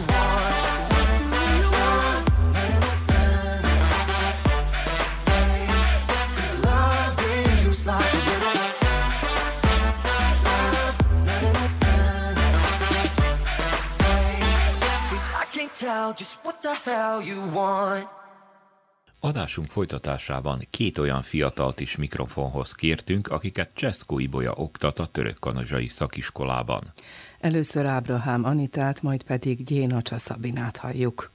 [17.52, 18.08] want.
[19.20, 26.92] Adásunk folytatásában két olyan fiatalt is mikrofonhoz kértünk, akiket Cseszkó Ibolya oktat a törökkanazsai szakiskolában.
[27.46, 31.30] Először Ábrahám Anitát, majd pedig Gyénacsa Szabinát halljuk.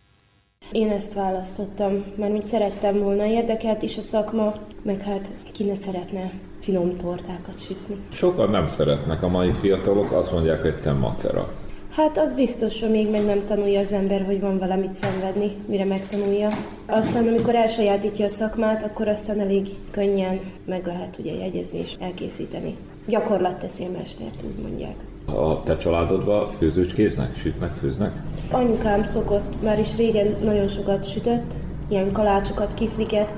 [0.71, 5.75] Én ezt választottam, mert mint szerettem volna, érdekelt is a szakma, meg hát ki ne
[5.75, 7.95] szeretne finom tortákat sütni.
[8.11, 11.53] Sokan nem szeretnek a mai fiatalok, azt mondják, hogy macera.
[11.89, 15.85] Hát az biztos, hogy még meg nem tanulja az ember, hogy van valamit szenvedni, mire
[15.85, 16.49] megtanulja.
[16.85, 22.75] Aztán, amikor elsajátítja a szakmát, akkor aztán elég könnyen meg lehet ugye jegyezni és elkészíteni.
[23.05, 25.10] Gyakorlat teszi a mestert, úgy mondják.
[25.25, 28.11] A te családodban főzőcskéznek, sütnek, főznek?
[28.51, 31.53] Anyukám szokott, már is régen nagyon sokat sütött,
[31.87, 33.33] ilyen kalácsokat, kifliket,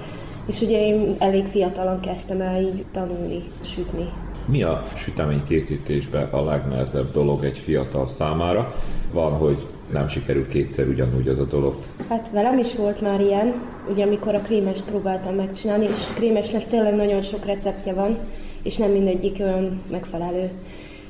[0.46, 4.10] és ugye én elég fiatalon kezdtem el így tanulni, sütni.
[4.46, 8.76] Mi a sütemény készítésben a legnehezebb dolog egy fiatal számára?
[9.12, 9.58] Van, hogy
[9.91, 11.76] nem sikerül kétszer ugyanúgy az a dolog.
[12.10, 13.54] Hát velem is volt már ilyen,
[13.91, 18.17] ugye amikor a krémes próbáltam megcsinálni, és a krémesnek tényleg nagyon sok receptje van,
[18.63, 20.52] és nem mindegyik olyan megfelelő.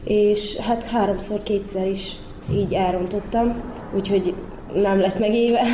[0.03, 2.11] És hát háromszor, kétszer is
[2.51, 3.61] így elrontottam,
[3.95, 4.33] úgyhogy
[4.73, 5.61] nem lett meg éve.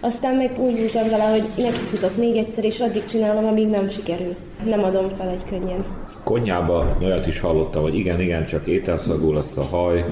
[0.00, 3.88] Aztán meg úgy voltam vele, hogy neki futok még egyszer, és addig csinálom, amíg nem
[3.88, 4.34] sikerül.
[4.64, 5.84] Nem adom fel egy könnyen.
[6.24, 10.04] Konyhába olyat is hallottam, hogy igen, igen, csak ételszagú lesz a haj,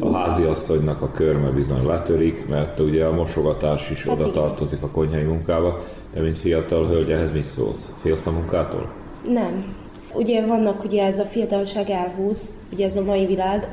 [0.00, 4.32] a háziasszonynak a körme bizony letörik, mert ugye a mosogatás is hát oda igen.
[4.32, 5.84] tartozik a konyhai munkába.
[6.14, 7.92] De mint fiatal hölgy, ehhez mit szólsz?
[8.00, 8.90] Félsz a munkától?
[9.28, 9.64] Nem.
[10.14, 13.68] Ugye vannak, ugye ez a fiatalság elhúz, ugye ez a mai világ,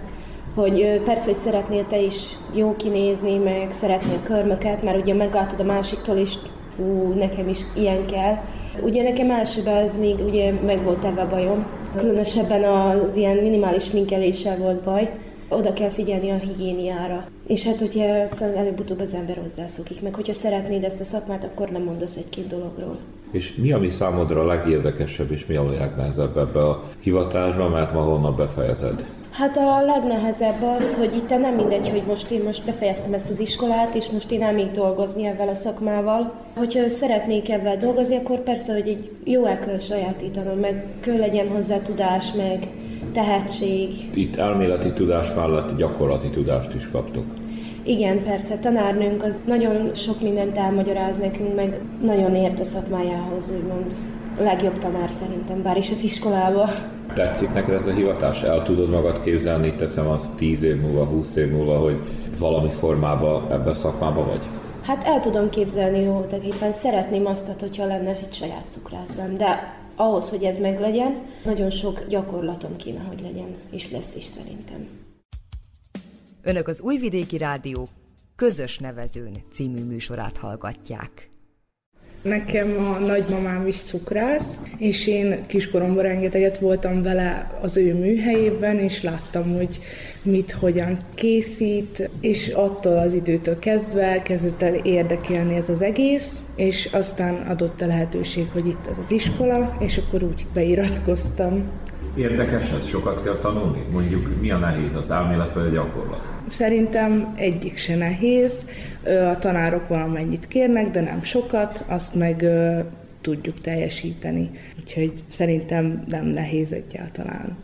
[0.56, 5.63] hogy persze, hogy szeretnél te is jó kinézni, meg szeretnél körmöket, mert ugye meglátod a
[5.63, 6.38] másiktól is,
[6.78, 8.38] ú, nekem is ilyen kell.
[8.82, 14.58] Ugye nekem elsőben ez még ugye meg volt ebben bajom, különösebben az ilyen minimális minkeléssel
[14.58, 15.12] volt baj,
[15.49, 17.28] oda kell figyelni a higiéniára.
[17.47, 18.04] És hát, hogyha
[18.41, 22.99] előbb-utóbb az ember hozzászokik, meg hogyha szeretnéd ezt a szakmát, akkor nem mondasz egy-két dologról.
[23.31, 28.01] És mi, ami számodra a legérdekesebb, és mi a legnehezebb ebbe a hivatásba, mert ma
[28.01, 29.05] honnan befejezed?
[29.31, 33.39] Hát a legnehezebb az, hogy itt nem mindegy, hogy most én most befejeztem ezt az
[33.39, 36.33] iskolát, és most én elmegyek dolgozni ebben a szakmával.
[36.55, 41.47] Hogyha szeretnék ebben dolgozni, akkor persze, hogy egy jó el kell sajátítanom, meg kell legyen
[41.47, 42.67] hozzá tudás, meg
[43.13, 44.09] tehetség.
[44.13, 47.25] Itt elméleti tudás mellett gyakorlati tudást is kaptok.
[47.89, 53.95] Igen, persze, tanárnőnk az nagyon sok mindent elmagyaráz nekünk, meg nagyon ért a szakmájához, úgymond.
[54.39, 56.69] A legjobb tanár szerintem, bár is az iskolába.
[57.13, 58.43] Tetszik neked ez a hivatás?
[58.43, 61.95] El tudod magad képzelni, teszem azt 10 év múlva, 20 év múlva, hogy
[62.39, 64.41] valami formában ebben a szakmában vagy?
[64.82, 66.71] Hát el tudom képzelni voltak éppen.
[66.71, 72.75] Szeretném azt, hogyha lenne egy saját cukrászdám, de ahhoz, hogy ez meglegyen, nagyon sok gyakorlatom
[72.75, 74.98] kéne, hogy legyen, és lesz is szerintem.
[76.43, 77.88] Önök az Újvidéki Rádió
[78.36, 81.30] Közös Nevezőn című műsorát hallgatják.
[82.21, 89.04] Nekem a nagymamám is cukrász, és én kiskoromban rengeteget voltam vele az ő műhelyében, és
[89.04, 89.80] láttam, hogy
[90.21, 96.89] mit, hogyan készít, és attól az időtől kezdve kezdett el érdekelni ez az egész, és
[96.91, 101.63] aztán adott a lehetőség, hogy itt az az iskola, és akkor úgy beiratkoztam.
[102.16, 103.86] Érdekes ez, sokat kell tanulni?
[103.91, 106.38] Mondjuk mi a nehéz, az elmélet vagy a gyakorlat?
[106.50, 108.66] Szerintem egyik se nehéz.
[109.34, 112.45] A tanárok valamennyit kérnek, de nem sokat, azt meg
[113.22, 114.50] tudjuk teljesíteni.
[114.80, 117.58] Úgyhogy szerintem nem nehéz egyáltalán.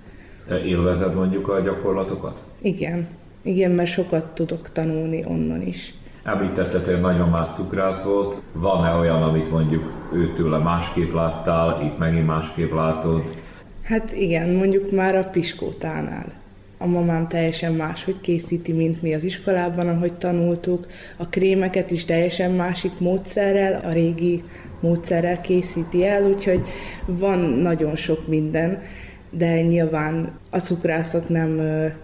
[0.47, 2.43] Te élvezed mondjuk a gyakorlatokat?
[2.61, 3.07] Igen.
[3.43, 5.93] Igen, mert sokat tudok tanulni onnan is.
[6.23, 8.41] Említetted, hogy nagymamád cukrász volt.
[8.53, 13.23] Van-e olyan, amit mondjuk őtőle másképp láttál, itt megint másképp látod?
[13.83, 16.25] Hát igen, mondjuk már a piskótánál.
[16.77, 20.87] A mamám teljesen máshogy készíti, mint mi az iskolában, ahogy tanultuk.
[21.17, 24.43] A krémeket is teljesen másik módszerrel, a régi
[24.79, 26.61] módszerrel készíti el, úgyhogy
[27.05, 28.81] van nagyon sok minden,
[29.29, 31.61] de nyilván a cukrászok nem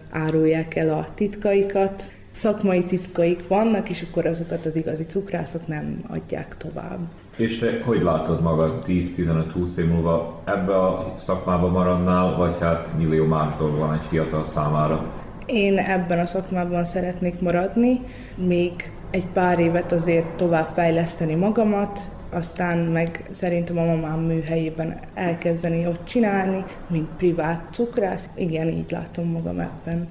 [0.09, 6.57] árulják el a titkaikat, szakmai titkaik vannak, és akkor azokat az igazi cukrászok nem adják
[6.57, 6.99] tovább.
[7.37, 13.25] És te hogy látod magad 10-15-20 év múlva ebbe a szakmába maradnál, vagy hát millió
[13.25, 15.05] más dolog van egy fiatal számára?
[15.45, 18.01] Én ebben a szakmában szeretnék maradni,
[18.35, 18.71] még
[19.11, 21.99] egy pár évet azért tovább fejleszteni magamat,
[22.31, 28.29] aztán meg szerintem a mamám műhelyében elkezdeni ott csinálni, mint privát cukrász.
[28.35, 30.07] Igen, így látom magam ebben.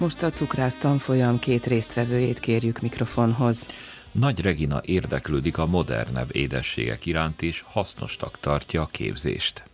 [0.00, 3.68] Most a cukrász tanfolyam két résztvevőjét kérjük mikrofonhoz.
[4.12, 9.69] Nagy Regina érdeklődik a modernebb édességek iránt és hasznosnak tartja a képzést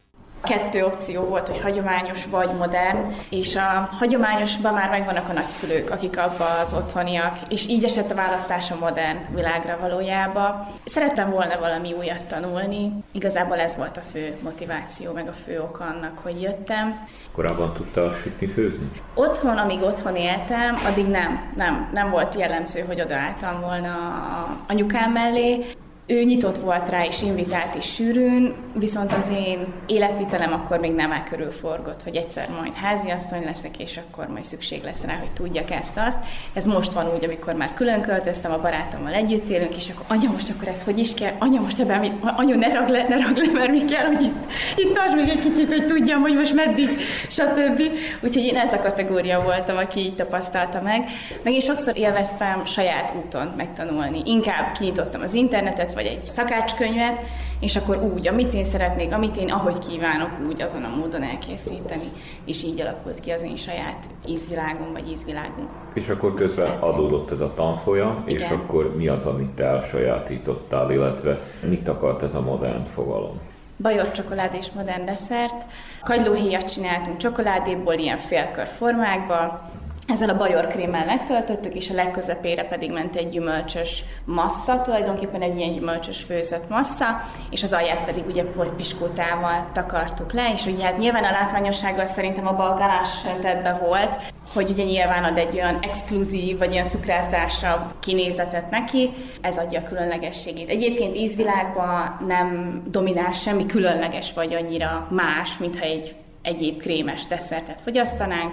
[0.47, 6.19] kettő opció volt, hogy hagyományos vagy modern, és a hagyományosban már megvannak a nagyszülők, akik
[6.19, 10.69] abba az otthoniak, és így esett a választás a modern világra valójába.
[10.85, 15.81] Szerettem volna valami újat tanulni, igazából ez volt a fő motiváció, meg a fő ok
[15.81, 17.07] annak, hogy jöttem.
[17.33, 18.91] Korábban tudta sütni, főzni?
[19.15, 25.13] Otthon, amíg otthon éltem, addig nem, nem, nem volt jellemző, hogy odaálltam volna a anyukám
[25.13, 25.67] mellé
[26.07, 31.15] ő nyitott volt rá, és invitált is sűrűn, viszont az én életvitelem akkor még nem
[31.61, 36.19] forgott, hogy egyszer majd háziasszony leszek, és akkor majd szükség lesz rá, hogy tudjak ezt-azt.
[36.53, 40.31] Ez most van úgy, amikor már külön költöztem, a barátommal együtt élünk, és akkor anya,
[40.31, 41.33] most akkor ez hogy is kell?
[41.39, 42.13] Anya, most ebben mit?
[42.37, 45.29] Anya, ne rag le, ne rag le, mert mi kell, hogy itt, itt tarts még
[45.29, 46.89] egy kicsit, hogy tudjam, hogy most meddig,
[47.29, 47.83] stb.
[48.21, 51.09] Úgyhogy én ez a kategória voltam, aki így tapasztalta meg.
[51.43, 54.23] Meg én sokszor élveztem saját úton megtanulni.
[54.25, 57.23] Inkább kinyitottam az internetet, vagy egy szakácskönyvet,
[57.61, 62.11] és akkor úgy, amit én szeretnék, amit én ahogy kívánok, úgy azon a módon elkészíteni,
[62.45, 65.71] és így alakult ki az én saját ízvilágom, vagy ízvilágunk.
[65.95, 68.43] És akkor közben adódott ez a tanfolyam, Igen.
[68.43, 73.41] és akkor mi az, amit te elsajátítottál, illetve mit akart ez a modern fogalom?
[73.79, 75.67] bajor csokolád és modern desszert.
[76.03, 79.71] Kagylóhéjat csináltunk csokoládéból, ilyen félkör formákba,
[80.07, 85.59] ezzel a bajor krémmel megtöltöttük, és a legközepére pedig ment egy gyümölcsös massza, tulajdonképpen egy
[85.59, 88.45] ilyen gyümölcsös főzött massza, és az alját pedig ugye
[88.77, 94.17] piskótával takartuk le, és ugye hát nyilván a látványossággal szerintem a galás be volt,
[94.53, 99.89] hogy ugye nyilván ad egy olyan exkluzív, vagy olyan cukrászdásabb kinézetet neki, ez adja a
[99.89, 100.69] különlegességét.
[100.69, 108.53] Egyébként ízvilágban nem dominál semmi különleges, vagy annyira más, mintha egy egyéb krémes desszertet fogyasztanánk,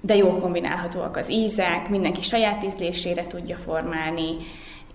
[0.00, 4.36] de jól kombinálhatóak az ízek, mindenki saját ízlésére tudja formálni,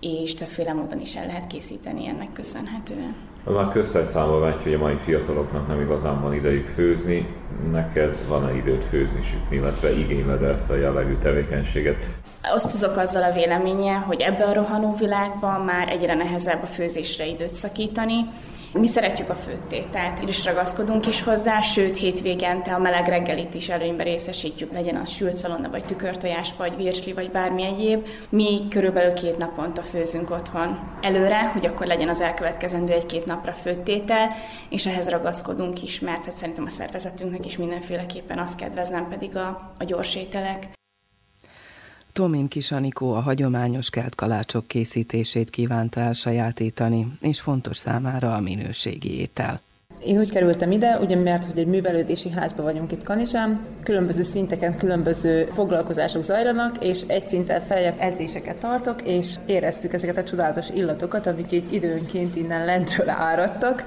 [0.00, 3.14] és többféle módon is el lehet készíteni ennek köszönhetően.
[3.44, 7.28] Már köztes számba megy, hogy a mai fiataloknak nem igazán van idejük főzni.
[7.70, 11.96] Neked van-e időt főzni, illetve igényled ezt a jellegű tevékenységet?
[12.54, 17.54] Osztozok azzal a véleménye, hogy ebbe a rohanó világban már egyre nehezebb a főzésre időt
[17.54, 18.24] szakítani,
[18.78, 24.02] mi szeretjük a főttételt, és ragaszkodunk is hozzá, sőt hétvégente a meleg reggelit is előnybe
[24.02, 28.06] részesítjük, legyen az sült szalonna, vagy tükörtojás, vagy virsli, vagy bármi egyéb.
[28.28, 34.30] Mi körülbelül két naponta főzünk otthon előre, hogy akkor legyen az elkövetkezendő egy-két napra főttétel,
[34.68, 39.36] és ehhez ragaszkodunk is, mert hát szerintem a szervezetünknek is mindenféleképpen azt kedvez, nem pedig
[39.36, 40.66] a, a gyors ételek.
[42.14, 49.60] Tomin Kisanikó a hagyományos kalácsok készítését kívánta elsajátítani, és fontos számára a minőségi étel.
[50.04, 54.78] Én úgy kerültem ide, ugye mert hogy egy művelődési házban vagyunk itt Kanizsán, különböző szinteken
[54.78, 61.26] különböző foglalkozások zajlanak, és egy szinten feljebb edzéseket tartok, és éreztük ezeket a csodálatos illatokat,
[61.26, 63.84] amik így időnként innen lentről áradtak,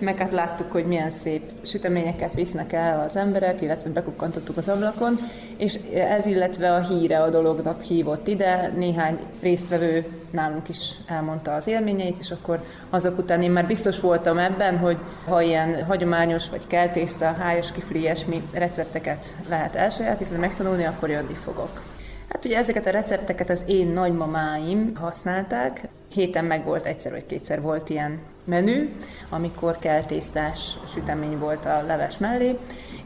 [0.00, 5.18] meg hát láttuk, hogy milyen szép süteményeket visznek el az emberek, illetve bekukkantottuk az ablakon,
[5.56, 11.66] és ez illetve a híre a dolognak hívott ide, néhány résztvevő nálunk is elmondta az
[11.66, 16.66] élményeit, és akkor azok után én már biztos voltam ebben, hogy ha ilyen hagyományos vagy
[16.66, 21.82] keltészta, hájas kifli, ilyesmi recepteket lehet elsajátítani, megtanulni, akkor jönni fogok.
[22.28, 25.88] Hát ugye ezeket a recepteket az én nagymamáim használták.
[26.12, 28.18] Héten meg volt egyszer vagy kétszer volt ilyen
[28.48, 28.88] menü,
[29.28, 32.58] amikor keltésztás sütemény volt a leves mellé,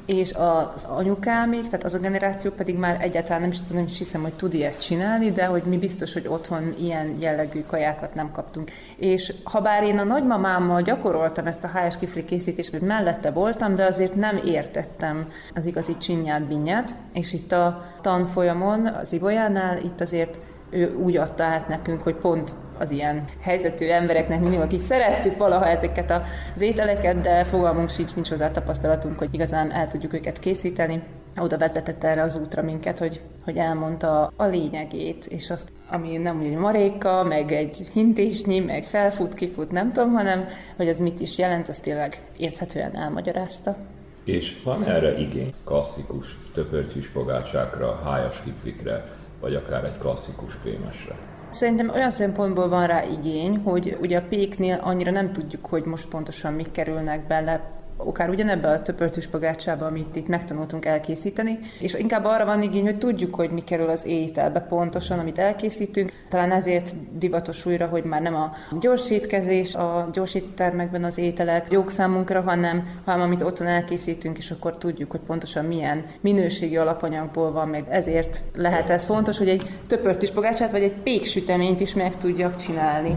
[0.06, 3.98] és az anyukámék, tehát az a generáció pedig már egyáltalán nem is tudom, nem is
[3.98, 8.30] hiszem, hogy tud ilyet csinálni, de hogy mi biztos, hogy otthon ilyen jellegű kajákat nem
[8.32, 8.70] kaptunk.
[8.96, 13.74] És ha bár én a nagymamámmal gyakoroltam ezt a HS kifli készítést, mert mellette voltam,
[13.74, 20.00] de azért nem értettem az igazi csinyát, binyát, és itt a tanfolyamon, az Ibolyánál, itt
[20.00, 20.38] azért
[20.70, 25.66] ő úgy adta át nekünk, hogy pont az ilyen helyzetű embereknek mindig, akik szerettük valaha
[25.66, 26.10] ezeket
[26.54, 31.02] az ételeket, de fogalmunk sincs, nincs hozzá tapasztalatunk, hogy igazán el tudjuk őket készíteni.
[31.40, 36.40] Oda vezetett erre az útra minket, hogy, hogy elmondta a lényegét, és azt, ami nem
[36.40, 41.20] úgy egy maréka, meg egy hintésnyi, meg felfut, kifut, nem tudom, hanem hogy az mit
[41.20, 43.76] is jelent, azt tényleg érthetően elmagyarázta.
[44.24, 49.04] És van erre igény klasszikus töpörtyűs pogácsákra, hájas kiflikre,
[49.40, 51.31] vagy akár egy klasszikus krémesre?
[51.52, 56.08] Szerintem olyan szempontból van rá igény, hogy ugye a péknél annyira nem tudjuk, hogy most
[56.08, 62.24] pontosan mik kerülnek bele akár ugyanebbe a töpörtős pagácsába, amit itt megtanultunk elkészíteni, és inkább
[62.24, 66.12] arra van igény, hogy tudjuk, hogy mi kerül az ételbe pontosan, amit elkészítünk.
[66.28, 71.66] Talán ezért divatos újra, hogy már nem a gyors étkezés, a gyors éttermekben az ételek
[71.70, 77.52] jók számunkra, hanem, hanem amit otthon elkészítünk, és akkor tudjuk, hogy pontosan milyen minőségi alapanyagból
[77.52, 82.16] van, meg ezért lehet ez fontos, hogy egy töpörtős pagácsát vagy egy péksüteményt is meg
[82.16, 83.16] tudjak csinálni.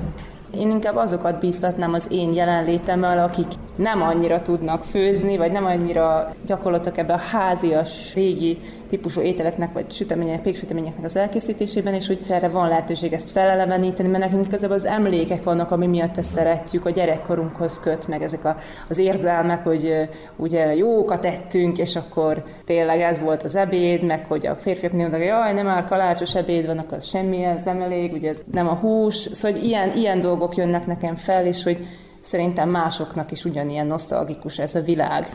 [0.57, 6.33] Én inkább azokat bíztatnám az én jelenlétemmel, akik nem annyira tudnak főzni, vagy nem annyira
[6.45, 12.49] gyakoroltak ebbe a házias, régi típusú ételeknek, vagy sütemények, péksüteményeknek az elkészítésében, és hogy erre
[12.49, 16.89] van lehetőség ezt feleleveníteni, mert nekünk igazából az emlékek vannak, ami miatt ezt szeretjük, a
[16.89, 18.55] gyerekkorunkhoz köt, meg ezek a,
[18.89, 24.47] az érzelmek, hogy ugye jókat ettünk, és akkor tényleg ez volt az ebéd, meg hogy
[24.47, 28.29] a férfiak hogy jaj, nem már kalácsos ebéd van, akkor semmi, ez nem elég, ugye
[28.29, 31.87] ez nem a hús, szóval hogy ilyen, ilyen dolgok jönnek nekem fel, és hogy
[32.21, 35.27] szerintem másoknak is ugyanilyen nosztalgikus ez a világ.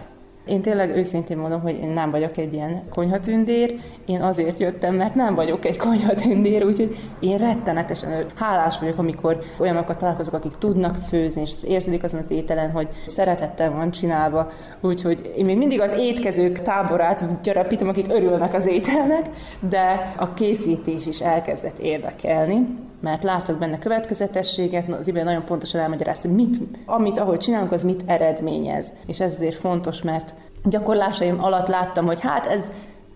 [0.50, 5.14] Én tényleg őszintén mondom, hogy én nem vagyok egy ilyen konyhatündér, én azért jöttem, mert
[5.14, 11.40] nem vagyok egy konyhatündér, úgyhogy én rettenetesen hálás vagyok, amikor olyanokat találkozok, akik tudnak főzni,
[11.40, 16.62] és érződik azon az ételen, hogy szeretettel van csinálva, úgyhogy én még mindig az étkezők
[16.62, 19.30] táborát gyarapítom, akik örülnek az ételnek,
[19.68, 22.64] de a készítés is elkezdett érdekelni
[23.00, 27.82] mert látok benne következetességet, az Ibe nagyon pontosan elmagyarázta, hogy mit, amit, ahogy csinálunk, az
[27.82, 28.92] mit eredményez.
[29.06, 30.34] És ez azért fontos, mert
[30.64, 32.60] gyakorlásaim alatt láttam, hogy hát ez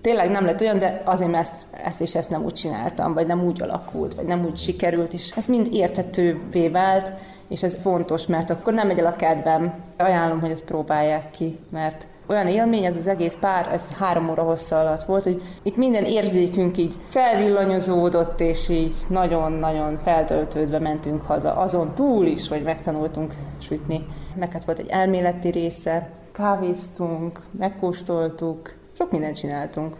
[0.01, 3.27] tényleg nem lett olyan, de azért, mert ezt, ezt és ezt nem úgy csináltam, vagy
[3.27, 7.17] nem úgy alakult, vagy nem úgy sikerült, és ez mind érthetővé vált,
[7.49, 9.75] és ez fontos, mert akkor nem megy el a kedvem.
[9.97, 14.43] Ajánlom, hogy ezt próbálják ki, mert olyan élmény ez az egész pár, ez három óra
[14.43, 21.57] hossza alatt volt, hogy itt minden érzékünk így felvillanyozódott, és így nagyon-nagyon feltöltődve mentünk haza.
[21.57, 24.07] Azon túl is, hogy megtanultunk sütni.
[24.35, 29.97] Meg hát volt egy elméleti része, kávéztunk, megkóstoltuk, sok mindent csináltunk.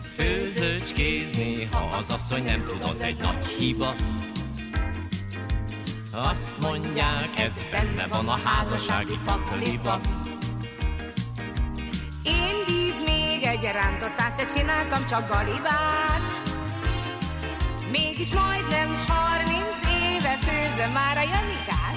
[0.00, 3.88] Főzőcskézni, ha az asszony nem tud, az egy nagy hiba.
[6.16, 10.00] Azt mondják, ez benne van a házassági pakliba.
[12.22, 16.20] Én víz még egy rántottát se csináltam, csak galibát.
[17.90, 21.96] Mégis majdnem harminc éve főzöm már a Janikát.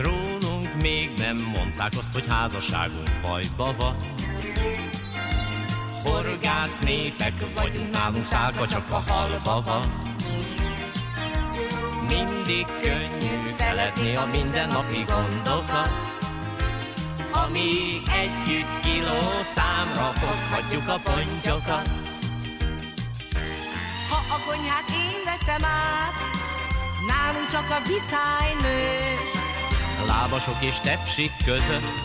[0.00, 3.96] Rólunk még nem mondták azt, hogy házasságunk bajba van.
[6.02, 9.98] Horgász népek vagyunk, nálunk szálka csak a halva van.
[12.08, 15.92] Mindig könnyű feledni a mindennapi gondokat,
[17.32, 21.88] amíg együtt kiló számra foghatjuk a pontyokat.
[24.08, 26.12] Ha a konyhát én veszem át,
[27.06, 29.16] nálunk csak a viszály nő.
[30.06, 32.00] Lábasok és tepsik között,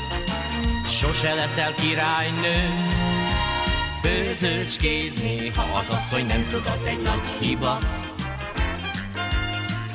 [0.99, 2.55] sose leszel királynő.
[4.05, 7.77] Főzőcskézni, ha az asszony nem tud, az egy nagy hiba.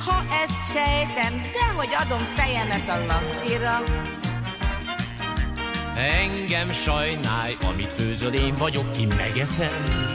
[0.05, 3.79] Ha ezt sejtem, de hogy adom fejemet a lapszira.
[5.97, 10.09] Engem sajnálj, amit főzöl, én vagyok, ki megeszem.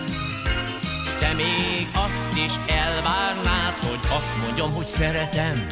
[1.19, 5.67] Te még azt is elvárnád, hogy azt mondjam, hogy szeretem.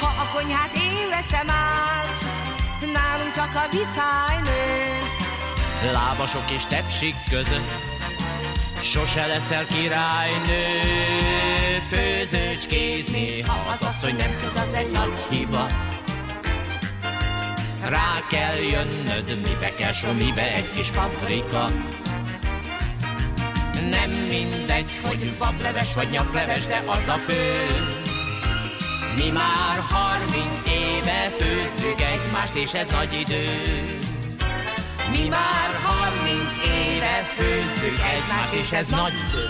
[0.00, 2.20] Ha a konyhát én veszem át,
[2.92, 5.17] nálunk csak a viszály nő.
[5.82, 7.86] Lábasok és tepsik között,
[8.82, 10.62] sose leszel királynő.
[11.90, 15.66] Főzőcskézni, ha az asszony nem tud, az egy nagy hiba.
[17.88, 21.68] Rá kell jönnöd, mibe kell só, mibe egy kis paprika.
[23.90, 27.52] Nem mindegy, hogy bableves vagy nyakleves, de az a fő.
[29.16, 33.46] Mi már harminc éve főzzük egymást, és ez nagy idő.
[35.10, 39.48] Mi már harminc éve főzzük egymást, és ez nagy idő.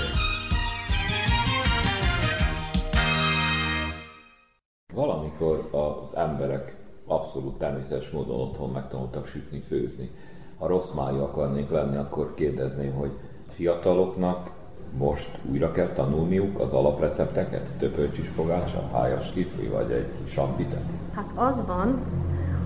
[4.94, 10.10] Valamikor az emberek abszolút természetes módon otthon megtanultak sütni, főzni.
[10.58, 13.10] Ha rossz májú akarnék lenni, akkor kérdezném, hogy
[13.48, 14.50] fiataloknak
[14.96, 17.76] most újra kell tanulniuk az alaprecepteket?
[17.78, 20.80] Töpölcsis pogácsa, hájas kifli vagy egy sambite?
[21.14, 22.02] Hát az van,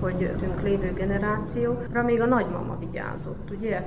[0.02, 3.86] hogy tünk lévő generációra még a nagymama vigyázott, ugye?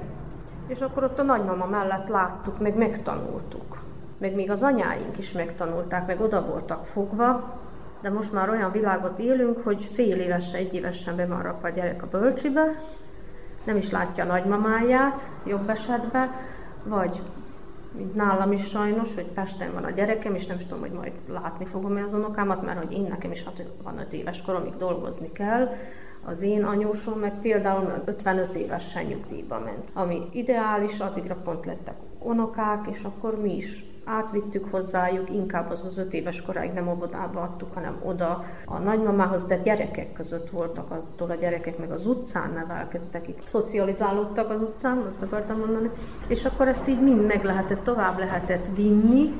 [0.67, 3.81] És akkor ott a nagymama mellett láttuk, meg megtanultuk.
[4.17, 7.59] Meg még az anyáink is megtanulták, meg oda voltak fogva,
[8.01, 11.71] de most már olyan világot élünk, hogy fél évesen, egy évesen be van rakva a
[11.71, 12.65] gyerek a bölcsibe,
[13.63, 16.31] nem is látja a nagymamáját, jobb esetben,
[16.83, 17.21] vagy
[17.97, 21.11] mint nálam is sajnos, hogy Pesten van a gyerekem, és nem is tudom, hogy majd
[21.27, 25.69] látni fogom-e az unokámat, mert hogy én nekem is 65 éves koromig dolgozni kell.
[26.25, 32.87] Az én anyósom meg például 55 évesen nyugdíjba ment, ami ideális, addigra pont lettek unokák,
[32.87, 37.73] és akkor mi is átvittük hozzájuk, inkább az az öt éves koráig nem óvodába adtuk,
[37.73, 43.27] hanem oda a nagymamához, de gyerekek között voltak attól a gyerekek, meg az utcán nevelkedtek,
[43.27, 43.47] itt.
[43.47, 45.89] Szocializálódtak az utcán, azt akartam mondani,
[46.27, 49.33] és akkor ezt így mind meg lehetett, tovább lehetett vinni,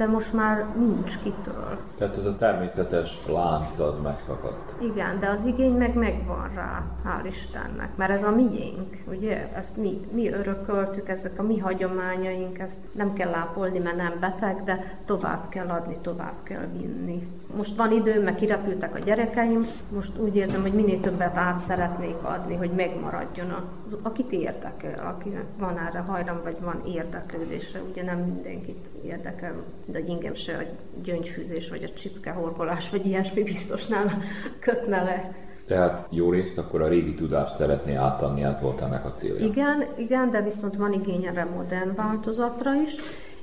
[0.00, 1.78] de most már nincs kitől.
[1.98, 4.74] Tehát ez a természetes lánc az megszakadt.
[4.82, 9.52] Igen, de az igény meg megvan rá, hál' Istennek, mert ez a miénk, ugye?
[9.54, 14.62] Ezt mi, mi örököltük, ezek a mi hagyományaink, ezt nem kell lápolni, mert nem beteg,
[14.62, 17.28] de tovább kell adni, tovább kell vinni.
[17.56, 22.16] Most van idő, meg kirepültek a gyerekeim, most úgy érzem, hogy minél többet át szeretnék
[22.22, 23.50] adni, hogy megmaradjon,
[23.86, 29.54] az, akit érdekel, akinek van erre hajram, vagy van érdeklődése, ugye nem mindenkit érdekel,
[29.90, 30.62] de engem se a
[31.02, 34.22] gyöngyfűzés, vagy a csipkehorgolás, vagy ilyesmi biztos nem
[34.58, 35.34] kötne le.
[35.66, 39.44] Tehát jó részt akkor a régi tudást szeretné átadni, ez volt ennek a célja.
[39.44, 42.94] Igen, igen, de viszont van igény erre modern változatra is,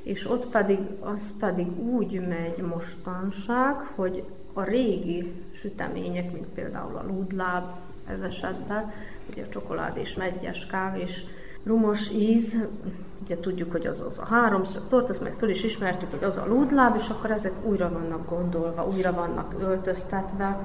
[0.04, 4.24] és ott pedig, az pedig úgy megy mostanság, hogy
[4.54, 7.64] a régi sütemények, mint például a lúdláb
[8.08, 8.92] ez esetben,
[9.30, 11.26] ugye a csokolád és megyes kávés
[11.68, 12.68] rumos íz,
[13.22, 16.38] ugye tudjuk, hogy az az a háromszög tort, ezt meg föl is ismertük, hogy az
[16.38, 20.60] a lúdláb, és akkor ezek újra vannak gondolva, újra vannak öltöztetve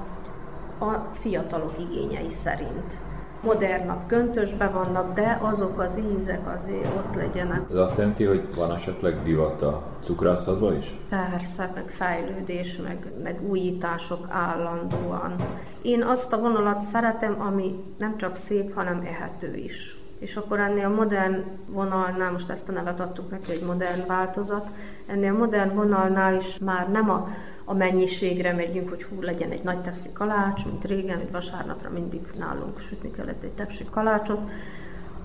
[0.79, 2.99] a fiatalok igényei szerint
[3.43, 7.61] modernabb köntösbe vannak, de azok az ízek azért ott legyenek.
[7.69, 10.93] Ez azt jelenti, hogy van esetleg divat a cukrászatban is?
[11.09, 15.35] Persze, meg fejlődés, meg, meg újítások állandóan.
[15.81, 20.85] Én azt a vonalat szeretem, ami nem csak szép, hanem ehető is és akkor ennél
[20.85, 24.71] a modern vonalnál, most ezt a nevet adtuk neki, hogy modern változat,
[25.05, 27.27] ennél a modern vonalnál is már nem a,
[27.65, 32.21] a mennyiségre megyünk, hogy hú, legyen egy nagy tepsi kalács, mint régen, hogy vasárnapra mindig
[32.37, 34.51] nálunk sütni kellett egy tepsi kalácsot,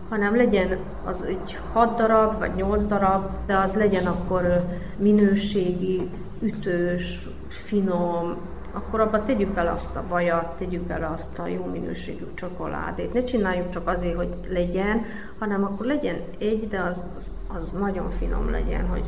[0.08, 4.64] hanem legyen az egy 6 darab, vagy 8 darab, de az legyen akkor
[4.96, 8.36] minőségi, ütős, finom,
[8.72, 13.12] akkor abba tegyük bele azt a vajat, tegyük bele azt a jó minőségű csokoládét.
[13.12, 15.04] Ne csináljuk csak azért, hogy legyen,
[15.38, 19.04] hanem akkor legyen egy, de az, az, az nagyon finom legyen, hogy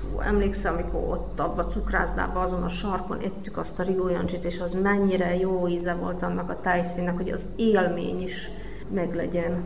[0.00, 4.60] fú, emlékszem, amikor ott abban a cukrászdában azon a sarkon ettük azt a rigójancsit, és
[4.60, 8.50] az mennyire jó íze volt annak a tejszínnek, hogy az élmény is
[8.94, 9.62] meglegyen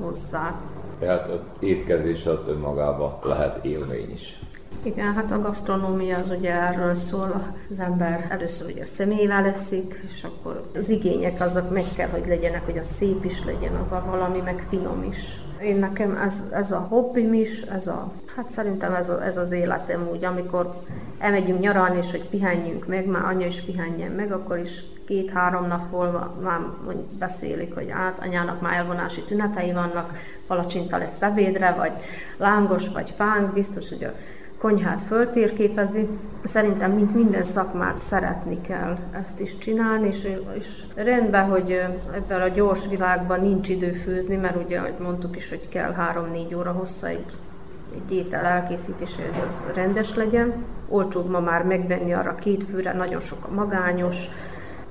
[0.00, 0.54] hozzá.
[0.98, 4.40] Tehát az étkezés az önmagában lehet élmény is.
[4.86, 10.04] Igen, hát a gasztronómia az ugye erről szól, az ember először ugye a személyvel leszik,
[10.06, 13.92] és akkor az igények azok meg kell, hogy legyenek, hogy a szép is legyen, az
[13.92, 15.40] a valami, meg finom is.
[15.62, 19.52] Én nekem ez, ez a hobbim is, ez a, hát szerintem ez, a, ez az
[19.52, 20.74] életem úgy, amikor
[21.18, 25.90] elmegyünk nyaralni, és hogy pihenjünk meg, már anya is pihenjen meg, akkor is két-három nap
[25.90, 26.60] volna már
[27.18, 31.96] beszélik, hogy át anyának már elvonási tünetei vannak, palacsinta lesz ebédre, vagy
[32.36, 34.12] lángos, vagy fánk, biztos, hogy a
[34.58, 36.08] konyhát föltérképezi.
[36.42, 40.28] Szerintem, mint minden szakmát szeretni kell ezt is csinálni, és,
[40.58, 41.70] és rendben, hogy
[42.14, 46.56] ebben a gyors világban nincs idő főzni, mert ugye, ahogy mondtuk is, hogy kell 3-4
[46.56, 47.24] óra hossza egy
[47.94, 50.64] egy étel elkészítése, hogy az rendes legyen.
[50.88, 54.28] Olcsóbb ma már megvenni arra két főre, nagyon sok a magányos,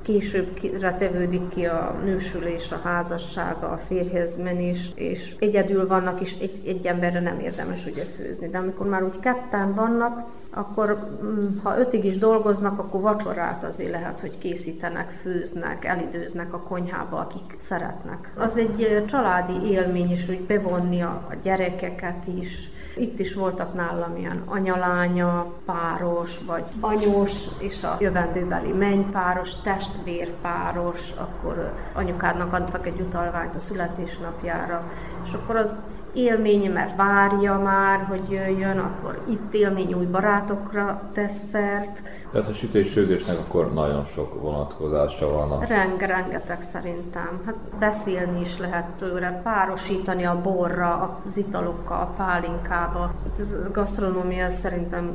[0.06, 6.52] későbbre tevődik ki a nősülés, a házassága, a férjhez menés, és egyedül vannak, és egy,
[6.66, 8.48] egy emberre nem érdemes ugye főzni.
[8.48, 13.92] De amikor már úgy ketten vannak, akkor mm, ha ötig is dolgoznak, akkor vacsorát azért
[13.92, 18.34] lehet, hogy készítenek, főznek, elidőznek a konyhába, akik szeretnek.
[18.38, 22.70] Az egy családi élmény is, hogy bevonni a gyerekeket is.
[22.98, 31.12] Itt is voltak nálam ilyen anyalánya, páros, vagy anyós, és a jövendőbeli mennypáros, test testvérpáros,
[31.12, 34.86] akkor anyukádnak adtak egy utalványt a születésnapjára,
[35.24, 35.78] és akkor az
[36.16, 42.02] élmény, mert várja már, hogy jöjjön, akkor itt élmény új barátokra tesz szert.
[42.32, 45.52] Tehát a sütés-sőzésnek akkor nagyon sok vonatkozása van.
[45.52, 45.66] A...
[45.66, 47.42] Renge, rengeteg szerintem.
[47.46, 53.14] Hát beszélni is lehet tőle, párosítani a borra, az italokkal, a pálinkával.
[53.24, 55.10] Hát ez a gasztronómia szerintem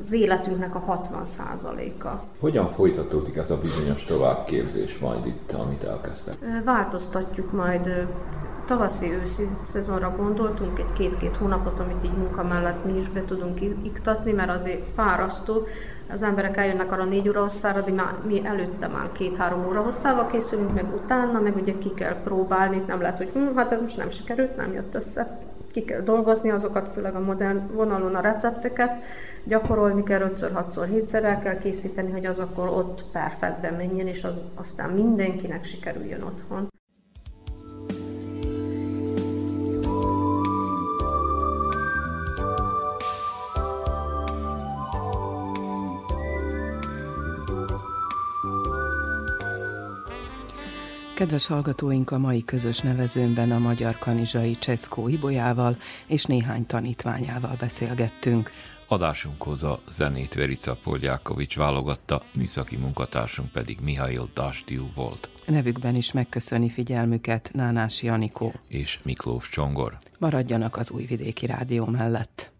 [0.00, 1.22] az életünknek a 60
[2.02, 6.34] a Hogyan folytatódik ez a bizonyos továbbképzés majd itt, amit elkezdtek?
[6.64, 8.06] Változtatjuk majd
[8.66, 14.32] tavaszi-őszi szezonra gondoltunk, egy két-két hónapot, amit így munka mellett mi is be tudunk iktatni,
[14.32, 15.66] mert azért fárasztó.
[16.10, 20.74] Az emberek eljönnek arra négy óra hosszára, de mi előtte már két-három óra hosszával készülünk,
[20.74, 24.10] meg utána, meg ugye ki kell próbálni, nem lehet, hogy hm, hát ez most nem
[24.10, 25.38] sikerült, nem jött össze.
[25.72, 29.04] Ki kell dolgozni azokat, főleg a modern vonalon a recepteket,
[29.44, 34.40] gyakorolni kell 5-6-szor, 7-szer el kell készíteni, hogy az akkor ott perfektben menjen, és az
[34.54, 36.68] aztán mindenkinek sikerüljön otthon.
[51.16, 58.50] Kedves hallgatóink, a mai közös nevezőnben a magyar kanizsai Cseszkó Ibolyával és néhány tanítványával beszélgettünk.
[58.88, 65.28] Adásunkhoz a zenét Verica Poljákovics válogatta, műszaki munkatársunk pedig Mihail Dastiu volt.
[65.46, 69.98] Nevükben is megköszöni figyelmüket Nánás Janikó és Miklós Csongor.
[70.18, 72.55] Maradjanak az Újvidéki Rádió mellett.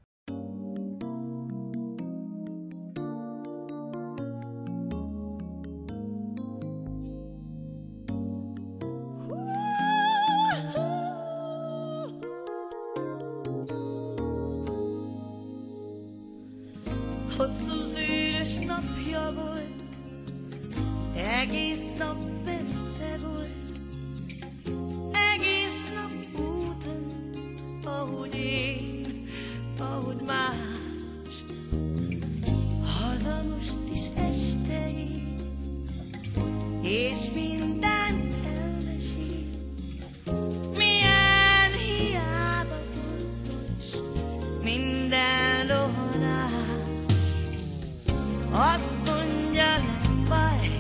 [48.59, 50.70] Azt mondja, nem baj,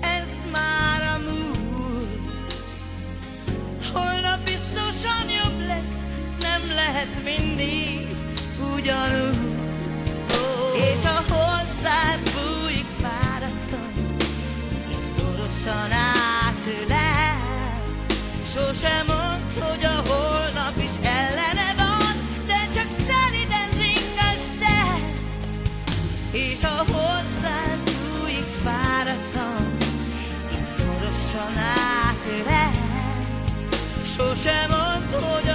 [0.00, 2.30] ez már a múlt.
[3.92, 6.00] Holnap biztosan jobb lesz,
[6.40, 8.06] nem lehet mindig
[8.74, 9.54] ugyanúgy.
[10.76, 13.92] És a hozzád bújik fáradtan,
[14.90, 16.06] és szorosan
[18.56, 19.95] sosem mondd, hogy a
[34.46, 35.45] sem ad, hogy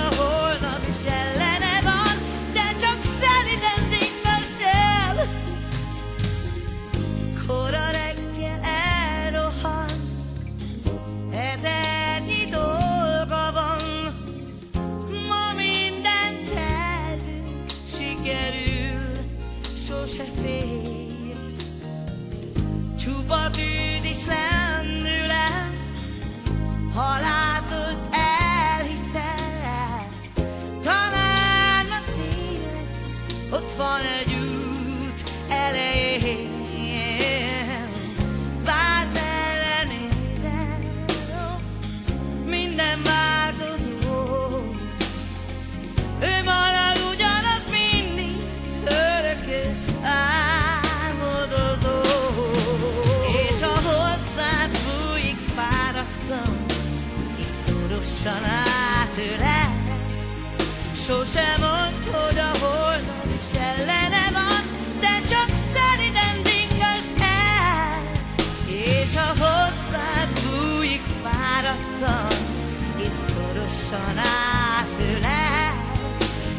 [73.92, 75.74] gyorsan átölel,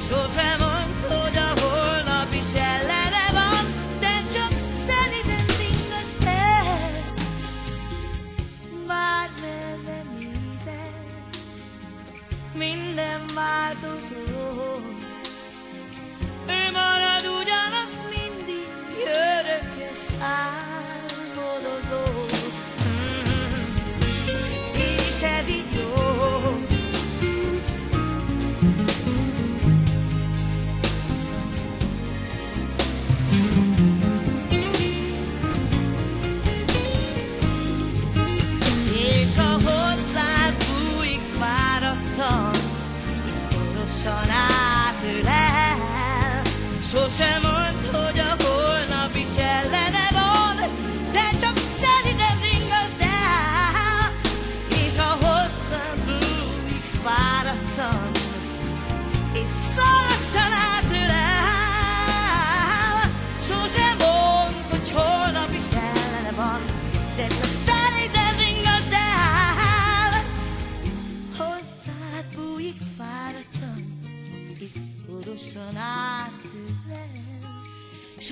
[0.01, 0.61] sosem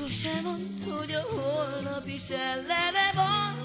[0.01, 3.60] Sose mondd, hogy a holnap is ellene van.